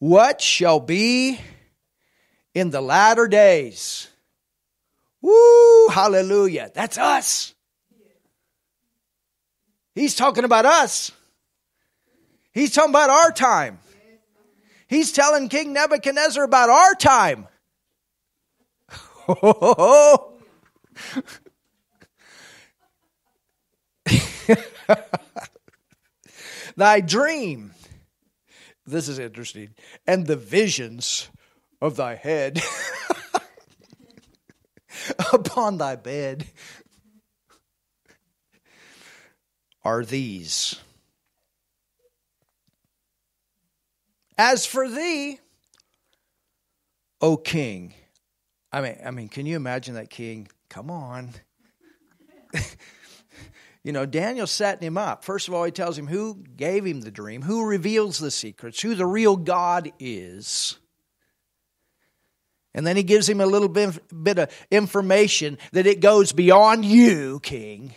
What 0.00 0.40
shall 0.40 0.80
be 0.80 1.38
in 2.54 2.70
the 2.70 2.80
latter 2.80 3.28
days? 3.28 4.08
Woo, 5.20 5.86
hallelujah. 5.90 6.72
That's 6.74 6.98
us. 6.98 7.54
He's 9.94 10.16
talking 10.16 10.42
about 10.42 10.66
us. 10.66 11.12
He's 12.50 12.74
talking 12.74 12.90
about 12.90 13.10
our 13.10 13.30
time. 13.30 13.78
He's 14.92 15.10
telling 15.10 15.48
King 15.48 15.72
Nebuchadnezzar 15.72 16.44
about 16.44 16.68
our 16.68 16.94
time. 16.94 17.48
Thy 26.76 27.00
dream, 27.00 27.72
this 28.84 29.08
is 29.08 29.18
interesting, 29.18 29.70
and 30.06 30.26
the 30.26 30.36
visions 30.36 31.30
of 31.80 31.96
thy 31.96 32.16
head 32.16 32.60
upon 35.32 35.78
thy 35.78 35.96
bed 35.96 36.48
are 39.82 40.04
these. 40.04 40.78
As 44.38 44.66
for 44.66 44.88
thee, 44.88 45.38
O 47.20 47.36
king. 47.36 47.94
I 48.72 48.80
mean, 48.80 48.96
I 49.04 49.10
mean, 49.10 49.28
can 49.28 49.46
you 49.46 49.56
imagine 49.56 49.94
that 49.94 50.10
king? 50.10 50.48
Come 50.68 50.90
on. 50.90 51.30
you 53.84 53.92
know, 53.92 54.06
Daniel 54.06 54.46
setting 54.46 54.86
him 54.86 54.96
up. 54.96 55.24
First 55.24 55.48
of 55.48 55.54
all, 55.54 55.64
he 55.64 55.70
tells 55.70 55.98
him 55.98 56.06
who 56.06 56.42
gave 56.56 56.86
him 56.86 57.02
the 57.02 57.10
dream, 57.10 57.42
who 57.42 57.66
reveals 57.66 58.18
the 58.18 58.30
secrets, 58.30 58.80
who 58.80 58.94
the 58.94 59.06
real 59.06 59.36
God 59.36 59.92
is. 59.98 60.78
And 62.74 62.86
then 62.86 62.96
he 62.96 63.02
gives 63.02 63.28
him 63.28 63.40
a 63.40 63.46
little 63.46 63.68
bit, 63.68 64.00
bit 64.22 64.38
of 64.38 64.66
information 64.70 65.58
that 65.72 65.86
it 65.86 66.00
goes 66.00 66.32
beyond 66.32 66.86
you, 66.86 67.40
king. 67.40 67.94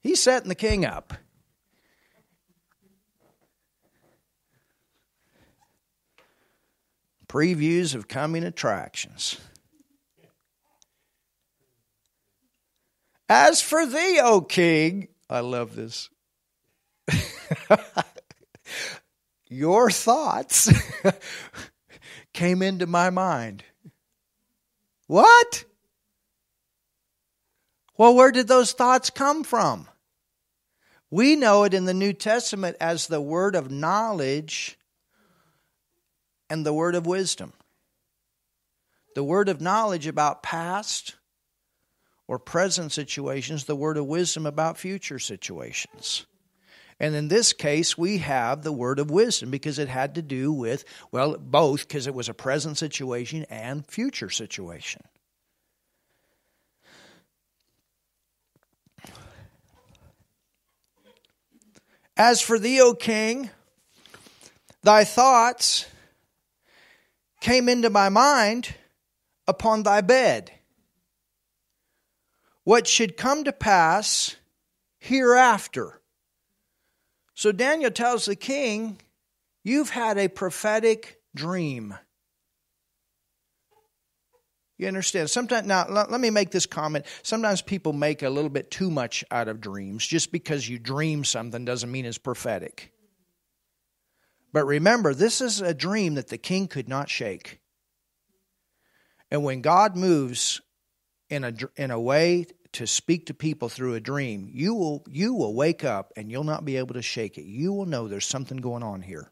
He's 0.00 0.20
setting 0.20 0.48
the 0.48 0.56
king 0.56 0.84
up. 0.84 1.14
Previews 7.28 7.94
of 7.94 8.08
coming 8.08 8.44
attractions. 8.44 9.38
As 13.28 13.60
for 13.60 13.84
thee, 13.84 14.18
O 14.22 14.40
king, 14.40 15.08
I 15.28 15.40
love 15.40 15.76
this. 15.76 16.08
Your 19.48 19.90
thoughts 19.90 20.72
came 22.32 22.62
into 22.62 22.86
my 22.86 23.10
mind. 23.10 23.64
What? 25.06 25.64
Well, 27.96 28.14
where 28.14 28.30
did 28.30 28.48
those 28.48 28.72
thoughts 28.72 29.10
come 29.10 29.42
from? 29.42 29.88
We 31.10 31.36
know 31.36 31.64
it 31.64 31.74
in 31.74 31.84
the 31.86 31.94
New 31.94 32.12
Testament 32.12 32.76
as 32.80 33.06
the 33.06 33.20
word 33.20 33.56
of 33.56 33.70
knowledge 33.70 34.77
and 36.50 36.64
the 36.64 36.72
word 36.72 36.94
of 36.94 37.06
wisdom. 37.06 37.52
The 39.14 39.24
word 39.24 39.48
of 39.48 39.60
knowledge 39.60 40.06
about 40.06 40.42
past 40.42 41.16
or 42.26 42.38
present 42.38 42.92
situations, 42.92 43.64
the 43.64 43.76
word 43.76 43.96
of 43.96 44.06
wisdom 44.06 44.46
about 44.46 44.78
future 44.78 45.18
situations. 45.18 46.26
And 47.00 47.14
in 47.14 47.28
this 47.28 47.52
case, 47.52 47.96
we 47.96 48.18
have 48.18 48.62
the 48.62 48.72
word 48.72 48.98
of 48.98 49.10
wisdom 49.10 49.50
because 49.50 49.78
it 49.78 49.88
had 49.88 50.16
to 50.16 50.22
do 50.22 50.52
with, 50.52 50.84
well, 51.12 51.36
both, 51.38 51.86
because 51.86 52.06
it 52.06 52.14
was 52.14 52.28
a 52.28 52.34
present 52.34 52.76
situation 52.76 53.46
and 53.48 53.86
future 53.86 54.30
situation. 54.30 55.02
As 62.16 62.40
for 62.40 62.58
thee, 62.58 62.80
O 62.80 62.94
king, 62.94 63.50
thy 64.82 65.04
thoughts 65.04 65.86
came 67.40 67.68
into 67.68 67.90
my 67.90 68.08
mind 68.08 68.74
upon 69.46 69.82
thy 69.82 70.00
bed. 70.00 70.52
What 72.64 72.86
should 72.86 73.16
come 73.16 73.44
to 73.44 73.52
pass 73.52 74.36
hereafter 74.98 75.98
so 77.38 77.52
Daniel 77.52 77.92
tells 77.92 78.24
the 78.24 78.34
king, 78.34 78.98
You've 79.62 79.90
had 79.90 80.18
a 80.18 80.26
prophetic 80.26 81.20
dream. 81.36 81.94
You 84.76 84.88
understand? 84.88 85.30
Sometimes 85.30 85.64
now 85.64 85.86
let, 85.88 86.10
let, 86.10 86.20
me 86.20 86.30
make 86.30 86.50
this 86.50 86.66
comment. 86.66 87.06
Sometimes 87.22 87.62
people 87.62 87.92
make 87.92 88.24
a 88.24 88.28
little 88.28 88.50
bit 88.50 88.72
too 88.72 88.90
much 88.90 89.24
out 89.30 89.46
of 89.46 89.60
dreams. 89.60 90.04
Just 90.04 90.32
because 90.32 90.68
you 90.68 90.80
dream 90.80 91.22
something 91.22 91.64
doesn't 91.64 91.92
mean 91.92 92.06
it's 92.06 92.18
prophetic. 92.18 92.92
But 94.52 94.64
remember, 94.64 95.14
this 95.14 95.40
is 95.40 95.60
a 95.60 95.74
dream 95.74 96.14
that 96.14 96.28
the 96.28 96.38
king 96.38 96.68
could 96.68 96.88
not 96.88 97.10
shake. 97.10 97.60
And 99.30 99.44
when 99.44 99.60
God 99.60 99.96
moves 99.96 100.60
in 101.28 101.44
a 101.44 101.52
in 101.76 101.90
a 101.90 102.00
way 102.00 102.46
to 102.72 102.86
speak 102.86 103.26
to 103.26 103.34
people 103.34 103.68
through 103.68 103.94
a 103.94 104.00
dream, 104.00 104.48
you 104.50 104.74
will 104.74 105.04
you 105.08 105.34
will 105.34 105.54
wake 105.54 105.84
up 105.84 106.12
and 106.16 106.30
you'll 106.30 106.44
not 106.44 106.64
be 106.64 106.76
able 106.76 106.94
to 106.94 107.02
shake 107.02 107.36
it. 107.36 107.44
You 107.44 107.72
will 107.72 107.86
know 107.86 108.08
there's 108.08 108.26
something 108.26 108.58
going 108.58 108.82
on 108.82 109.02
here. 109.02 109.30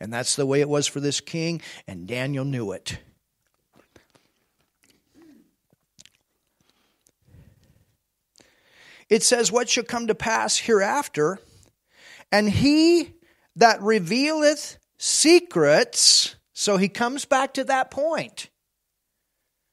And 0.00 0.12
that's 0.12 0.36
the 0.36 0.46
way 0.46 0.60
it 0.60 0.68
was 0.68 0.86
for 0.86 1.00
this 1.00 1.20
king, 1.20 1.62
and 1.86 2.06
Daniel 2.06 2.44
knew 2.44 2.72
it. 2.72 2.98
It 9.08 9.22
says, 9.22 9.52
What 9.52 9.68
shall 9.68 9.84
come 9.84 10.08
to 10.08 10.14
pass 10.14 10.56
hereafter? 10.58 11.38
And 12.32 12.50
he 12.50 13.14
that 13.56 13.82
revealeth 13.82 14.78
secrets, 14.98 16.36
so 16.52 16.76
he 16.76 16.88
comes 16.88 17.24
back 17.24 17.54
to 17.54 17.64
that 17.64 17.90
point. 17.90 18.50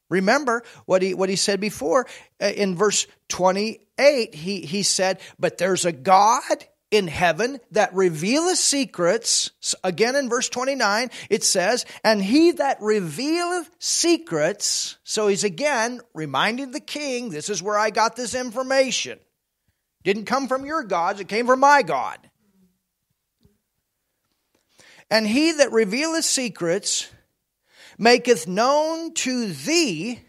Remember 0.09 0.63
what 0.86 1.01
he, 1.01 1.13
what 1.13 1.29
he 1.29 1.36
said 1.36 1.59
before 1.59 2.05
uh, 2.41 2.45
in 2.45 2.75
verse 2.75 3.07
28. 3.29 4.36
He, 4.36 4.61
he 4.61 4.84
said, 4.84 5.19
But 5.39 5.57
there's 5.57 5.86
a 5.86 5.91
God 5.91 6.65
in 6.91 7.07
heaven 7.07 7.59
that 7.71 7.93
revealeth 7.95 8.59
secrets. 8.59 9.49
Again 9.84 10.15
in 10.15 10.29
verse 10.29 10.49
29, 10.49 11.09
it 11.31 11.43
says, 11.43 11.86
And 12.03 12.23
he 12.23 12.51
that 12.51 12.77
revealeth 12.81 13.69
secrets. 13.79 14.97
So 15.03 15.27
he's 15.27 15.43
again 15.43 16.01
reminding 16.13 16.71
the 16.71 16.79
king, 16.79 17.29
This 17.29 17.49
is 17.49 17.63
where 17.63 17.77
I 17.77 17.89
got 17.89 18.15
this 18.15 18.36
information. 18.36 19.19
Didn't 20.03 20.25
come 20.25 20.47
from 20.47 20.65
your 20.65 20.84
gods, 20.84 21.19
it 21.19 21.27
came 21.27 21.47
from 21.47 21.61
my 21.61 21.81
God. 21.81 22.19
And 25.14 25.28
he 25.28 25.51
that 25.51 25.72
revealeth 25.72 26.26
secrets 26.26 27.07
maketh 27.99 28.47
known 28.47 29.14
to 29.14 29.53
thee 29.53 30.22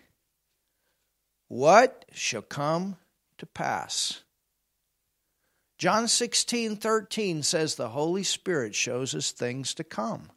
what 1.49 2.05
shall 2.13 2.43
come 2.43 2.99
to 3.39 3.47
pass. 3.47 4.21
John 5.79 6.07
16, 6.07 6.77
13 6.77 7.43
says 7.43 7.77
the 7.77 7.89
Holy 7.89 8.25
Spirit 8.25 8.75
shows 8.75 9.15
us 9.15 9.31
things 9.31 9.73
to 9.73 9.85
come. 9.85 10.31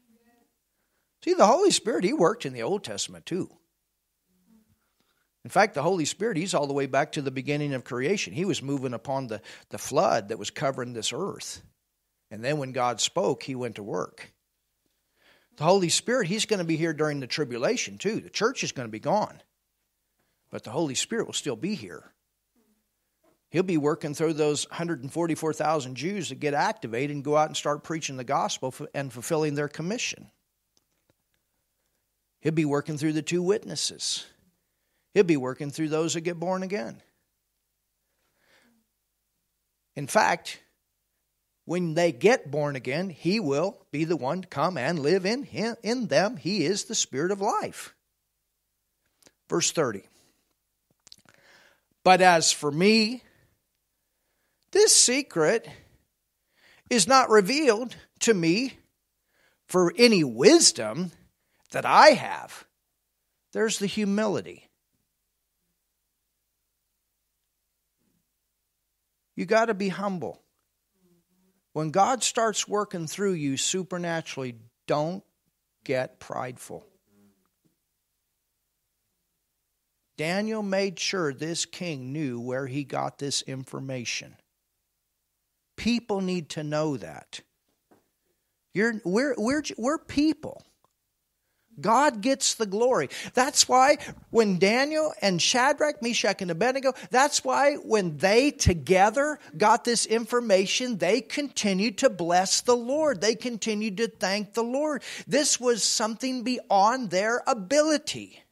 See, 1.25 1.33
the 1.33 1.45
Holy 1.45 1.71
Spirit, 1.71 2.05
He 2.05 2.13
worked 2.13 2.45
in 2.45 2.53
the 2.53 2.63
Old 2.63 2.85
Testament 2.85 3.25
too. 3.25 3.49
In 5.43 5.49
fact, 5.49 5.73
the 5.73 5.83
Holy 5.83 6.05
Spirit, 6.05 6.37
He's 6.37 6.53
all 6.53 6.67
the 6.67 6.73
way 6.73 6.85
back 6.85 7.11
to 7.11 7.21
the 7.21 7.31
beginning 7.31 7.73
of 7.73 7.83
creation. 7.83 8.31
He 8.31 8.45
was 8.45 8.63
moving 8.63 8.93
upon 8.93 9.27
the, 9.27 9.41
the 9.71 9.77
flood 9.77 10.29
that 10.29 10.39
was 10.39 10.51
covering 10.51 10.93
this 10.93 11.11
earth. 11.11 11.61
And 12.31 12.41
then 12.41 12.59
when 12.59 12.71
God 12.71 13.01
spoke, 13.01 13.43
He 13.43 13.53
went 13.53 13.75
to 13.75 13.83
work. 13.83 14.31
The 15.57 15.63
Holy 15.63 15.89
Spirit, 15.89 16.27
He's 16.27 16.45
going 16.45 16.59
to 16.59 16.65
be 16.65 16.77
here 16.77 16.93
during 16.93 17.19
the 17.19 17.27
tribulation 17.27 17.97
too. 17.97 18.19
The 18.19 18.29
church 18.29 18.63
is 18.63 18.71
going 18.71 18.87
to 18.87 18.91
be 18.91 18.99
gone. 18.99 19.41
But 20.49 20.63
the 20.63 20.69
Holy 20.69 20.95
Spirit 20.95 21.25
will 21.25 21.33
still 21.33 21.55
be 21.55 21.75
here. 21.75 22.13
He'll 23.49 23.63
be 23.63 23.77
working 23.77 24.13
through 24.13 24.33
those 24.33 24.67
144,000 24.69 25.95
Jews 25.95 26.29
that 26.29 26.39
get 26.39 26.53
activated 26.53 27.15
and 27.15 27.23
go 27.23 27.37
out 27.37 27.47
and 27.47 27.57
start 27.57 27.83
preaching 27.83 28.17
the 28.17 28.23
gospel 28.23 28.73
and 28.93 29.11
fulfilling 29.11 29.55
their 29.55 29.67
commission. 29.67 30.29
He'll 32.41 32.51
be 32.51 32.65
working 32.65 32.97
through 32.97 33.13
the 33.13 33.21
two 33.21 33.41
witnesses. 33.41 34.25
He'll 35.13 35.23
be 35.23 35.37
working 35.37 35.71
through 35.71 35.89
those 35.89 36.13
that 36.13 36.21
get 36.21 36.39
born 36.39 36.61
again. 36.61 37.01
In 39.95 40.07
fact, 40.07 40.59
when 41.67 41.95
they 41.95 42.13
get 42.13 42.49
born 42.49 42.77
again, 42.77 43.09
he 43.09 43.41
will 43.41 43.77
be 43.91 44.05
the 44.05 44.15
one 44.15 44.41
to 44.41 44.47
come 44.47 44.77
and 44.77 44.97
live 44.97 45.25
in 45.25 45.43
him, 45.43 45.75
in 45.83 46.07
them. 46.07 46.37
He 46.37 46.63
is 46.63 46.85
the 46.85 46.95
spirit 46.95 47.29
of 47.29 47.41
life. 47.41 47.93
Verse 49.49 49.69
30. 49.73 50.03
But 52.05 52.21
as 52.21 52.53
for 52.53 52.71
me, 52.71 53.21
this 54.71 54.95
secret 54.95 55.67
is 56.89 57.05
not 57.05 57.29
revealed 57.29 57.97
to 58.21 58.33
me 58.33 58.77
for 59.67 59.91
any 59.97 60.23
wisdom 60.23 61.11
that 61.71 61.85
I 61.85 62.11
have. 62.11 62.63
There's 63.51 63.77
the 63.77 63.87
humility. 63.87 64.69
You 69.35 69.45
got 69.45 69.65
to 69.65 69.73
be 69.73 69.89
humble. 69.89 70.41
When 71.77 71.91
God 71.91 72.23
starts 72.23 72.67
working 72.67 73.05
through 73.05 73.33
you 73.33 73.55
supernaturally, 73.55 74.55
don't 74.87 75.23
get 75.83 76.19
prideful. 76.19 76.83
Daniel 80.17 80.63
made 80.63 80.97
sure 80.97 81.35
this 81.35 81.67
king 81.67 82.11
knew 82.11 82.39
where 82.39 82.65
he 82.65 82.83
got 82.83 83.19
this 83.19 83.43
information. 83.43 84.37
People 85.75 86.19
need 86.19 86.49
to 86.49 86.63
know 86.63 86.97
that. 86.97 87.41
You're, 88.73 88.99
we're, 89.05 89.35
we're, 89.37 89.61
we're 89.77 89.99
people. 89.99 90.63
God 91.79 92.21
gets 92.21 92.55
the 92.55 92.65
glory. 92.65 93.09
That's 93.33 93.69
why 93.69 93.97
when 94.31 94.57
Daniel 94.57 95.13
and 95.21 95.41
Shadrach, 95.41 96.01
Meshach, 96.01 96.41
and 96.41 96.51
Abednego, 96.51 96.93
that's 97.11 97.43
why 97.43 97.75
when 97.75 98.17
they 98.17 98.51
together 98.51 99.39
got 99.57 99.83
this 99.83 100.05
information, 100.05 100.97
they 100.97 101.21
continued 101.21 101.99
to 101.99 102.09
bless 102.09 102.61
the 102.61 102.75
Lord. 102.75 103.21
They 103.21 103.35
continued 103.35 103.97
to 103.97 104.07
thank 104.07 104.53
the 104.53 104.63
Lord. 104.63 105.03
This 105.27 105.59
was 105.59 105.83
something 105.83 106.43
beyond 106.43 107.11
their 107.11 107.43
ability. 107.45 108.43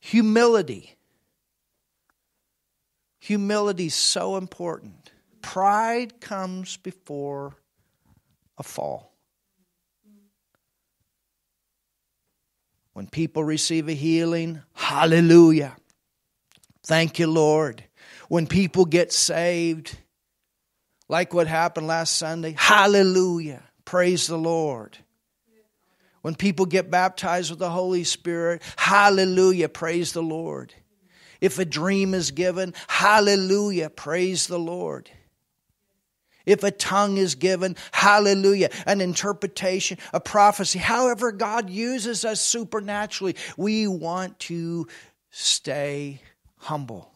Humility. 0.00 0.96
Humility 3.20 3.86
is 3.86 3.94
so 3.94 4.36
important. 4.36 5.13
Pride 5.44 6.20
comes 6.20 6.78
before 6.78 7.54
a 8.56 8.62
fall. 8.62 9.12
When 12.94 13.06
people 13.06 13.44
receive 13.44 13.88
a 13.88 13.92
healing, 13.92 14.62
hallelujah. 14.72 15.76
Thank 16.82 17.18
you, 17.18 17.26
Lord. 17.26 17.84
When 18.28 18.46
people 18.46 18.84
get 18.84 19.12
saved, 19.12 19.96
like 21.08 21.34
what 21.34 21.46
happened 21.46 21.86
last 21.86 22.16
Sunday, 22.16 22.54
hallelujah. 22.56 23.62
Praise 23.84 24.26
the 24.26 24.38
Lord. 24.38 24.96
When 26.22 26.34
people 26.34 26.64
get 26.64 26.90
baptized 26.90 27.50
with 27.50 27.58
the 27.58 27.70
Holy 27.70 28.04
Spirit, 28.04 28.62
hallelujah. 28.76 29.68
Praise 29.68 30.12
the 30.12 30.22
Lord. 30.22 30.72
If 31.40 31.58
a 31.58 31.64
dream 31.66 32.14
is 32.14 32.30
given, 32.30 32.72
hallelujah. 32.88 33.90
Praise 33.90 34.46
the 34.46 34.58
Lord. 34.58 35.10
If 36.46 36.62
a 36.62 36.70
tongue 36.70 37.16
is 37.16 37.34
given, 37.36 37.76
hallelujah, 37.92 38.70
an 38.86 39.00
interpretation, 39.00 39.98
a 40.12 40.20
prophecy, 40.20 40.78
however 40.78 41.32
God 41.32 41.70
uses 41.70 42.24
us 42.24 42.40
supernaturally, 42.40 43.36
we 43.56 43.86
want 43.86 44.38
to 44.40 44.86
stay 45.30 46.20
humble. 46.56 47.10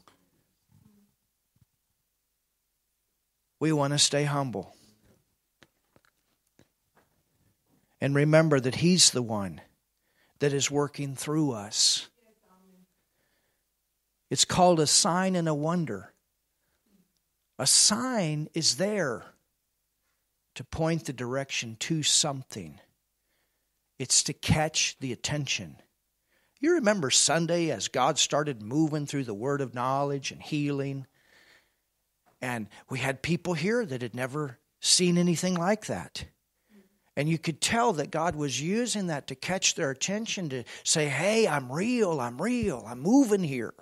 We 3.61 3.73
want 3.73 3.93
to 3.93 3.99
stay 3.99 4.25
humble. 4.25 4.75
And 8.01 8.15
remember 8.15 8.61
that 8.61 8.77
He's 8.77 9.11
the 9.11 9.23
one 9.23 9.61
that 10.39 10.53
is 10.53 10.71
working 10.71 11.17
through 11.17 11.53
us. 11.53 12.09
It's 14.31 14.45
called 14.45 14.79
a 14.79 14.87
sign 14.87 15.35
and 15.37 15.49
a 15.49 15.55
wonder. 15.55 16.13
A 17.59 17.67
sign 17.67 18.49
is 18.55 18.77
there 18.77 19.25
to 20.55 20.65
point 20.65 21.05
the 21.05 21.13
direction 21.13 21.77
to 21.81 22.03
something, 22.03 22.81
it's 23.99 24.23
to 24.25 24.33
catch 24.33 24.97
the 25.01 25.13
attention. 25.13 25.77
You 26.61 26.75
remember 26.75 27.11
Sunday 27.11 27.71
as 27.71 27.87
God 27.87 28.19
started 28.19 28.63
moving 28.63 29.07
through 29.07 29.25
the 29.25 29.35
word 29.35 29.61
of 29.61 29.75
knowledge 29.75 30.33
and 30.33 30.43
healing? 30.43 31.07
And 32.41 32.69
we 32.91 32.99
had 32.99 33.23
people 33.23 33.55
here 33.55 33.85
that 33.85 34.03
had 34.03 34.15
never 34.15 34.59
seen 34.81 35.19
anything 35.19 35.55
like 35.55 35.87
that. 35.87 36.25
And 37.17 37.29
you 37.29 37.39
could 37.39 37.61
tell 37.61 37.93
that 37.95 38.13
God 38.13 38.37
was 38.37 38.61
using 38.61 39.09
that 39.09 39.27
to 39.29 39.35
catch 39.35 39.75
their 39.75 39.91
attention 39.91 40.49
to 40.51 40.65
say, 40.85 41.07
hey, 41.07 41.49
I'm 41.49 41.71
real, 41.71 42.21
I'm 42.21 42.41
real, 42.41 42.85
I'm 42.87 43.01
moving 43.01 43.43
here. 43.43 43.75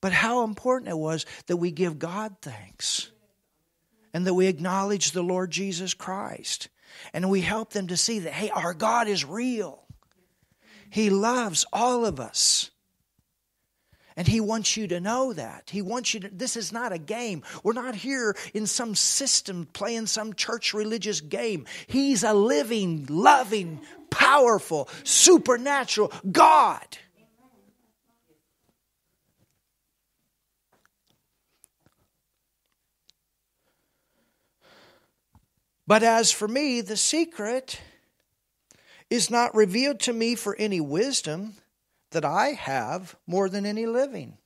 But 0.00 0.12
how 0.12 0.44
important 0.44 0.90
it 0.90 0.98
was 0.98 1.26
that 1.46 1.56
we 1.56 1.70
give 1.70 1.98
God 1.98 2.36
thanks 2.40 3.10
and 4.12 4.26
that 4.26 4.34
we 4.34 4.46
acknowledge 4.46 5.12
the 5.12 5.22
Lord 5.22 5.50
Jesus 5.50 5.94
Christ. 5.94 6.68
And 7.12 7.30
we 7.30 7.40
help 7.40 7.72
them 7.72 7.88
to 7.88 7.96
see 7.96 8.20
that, 8.20 8.32
hey, 8.32 8.50
our 8.50 8.74
God 8.74 9.08
is 9.08 9.24
real. 9.24 9.84
He 10.90 11.08
loves 11.10 11.64
all 11.72 12.04
of 12.04 12.18
us. 12.18 12.70
And 14.16 14.26
He 14.26 14.40
wants 14.40 14.76
you 14.76 14.88
to 14.88 15.00
know 15.00 15.32
that. 15.32 15.70
He 15.70 15.82
wants 15.82 16.12
you 16.12 16.20
to, 16.20 16.28
this 16.28 16.56
is 16.56 16.72
not 16.72 16.92
a 16.92 16.98
game. 16.98 17.42
We're 17.62 17.72
not 17.74 17.94
here 17.94 18.36
in 18.52 18.66
some 18.66 18.94
system 18.94 19.68
playing 19.72 20.06
some 20.06 20.34
church 20.34 20.74
religious 20.74 21.20
game. 21.20 21.66
He's 21.86 22.24
a 22.24 22.34
living, 22.34 23.06
loving, 23.08 23.80
powerful, 24.10 24.88
supernatural 25.04 26.12
God. 26.30 26.98
But 35.90 36.04
as 36.04 36.30
for 36.30 36.46
me, 36.46 36.82
the 36.82 36.96
secret 36.96 37.80
is 39.10 39.28
not 39.28 39.56
revealed 39.56 39.98
to 40.02 40.12
me 40.12 40.36
for 40.36 40.54
any 40.54 40.80
wisdom 40.80 41.54
that 42.12 42.24
I 42.24 42.50
have 42.50 43.16
more 43.26 43.48
than 43.48 43.66
any 43.66 43.86
living, 43.86 44.38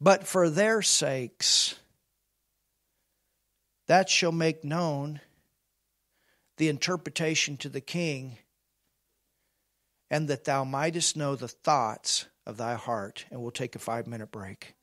but 0.00 0.26
for 0.26 0.48
their 0.48 0.80
sakes, 0.80 1.74
that 3.88 4.08
shall 4.08 4.32
make 4.32 4.64
known 4.64 5.20
the 6.56 6.70
interpretation 6.70 7.58
to 7.58 7.68
the 7.68 7.82
king, 7.82 8.38
and 10.10 10.28
that 10.28 10.46
thou 10.46 10.64
mightest 10.64 11.14
know 11.14 11.36
the 11.36 11.46
thoughts 11.46 12.24
of 12.46 12.56
thy 12.56 12.72
heart. 12.72 13.26
And 13.30 13.42
we'll 13.42 13.50
take 13.50 13.76
a 13.76 13.78
five 13.78 14.06
minute 14.06 14.30
break. 14.30 14.75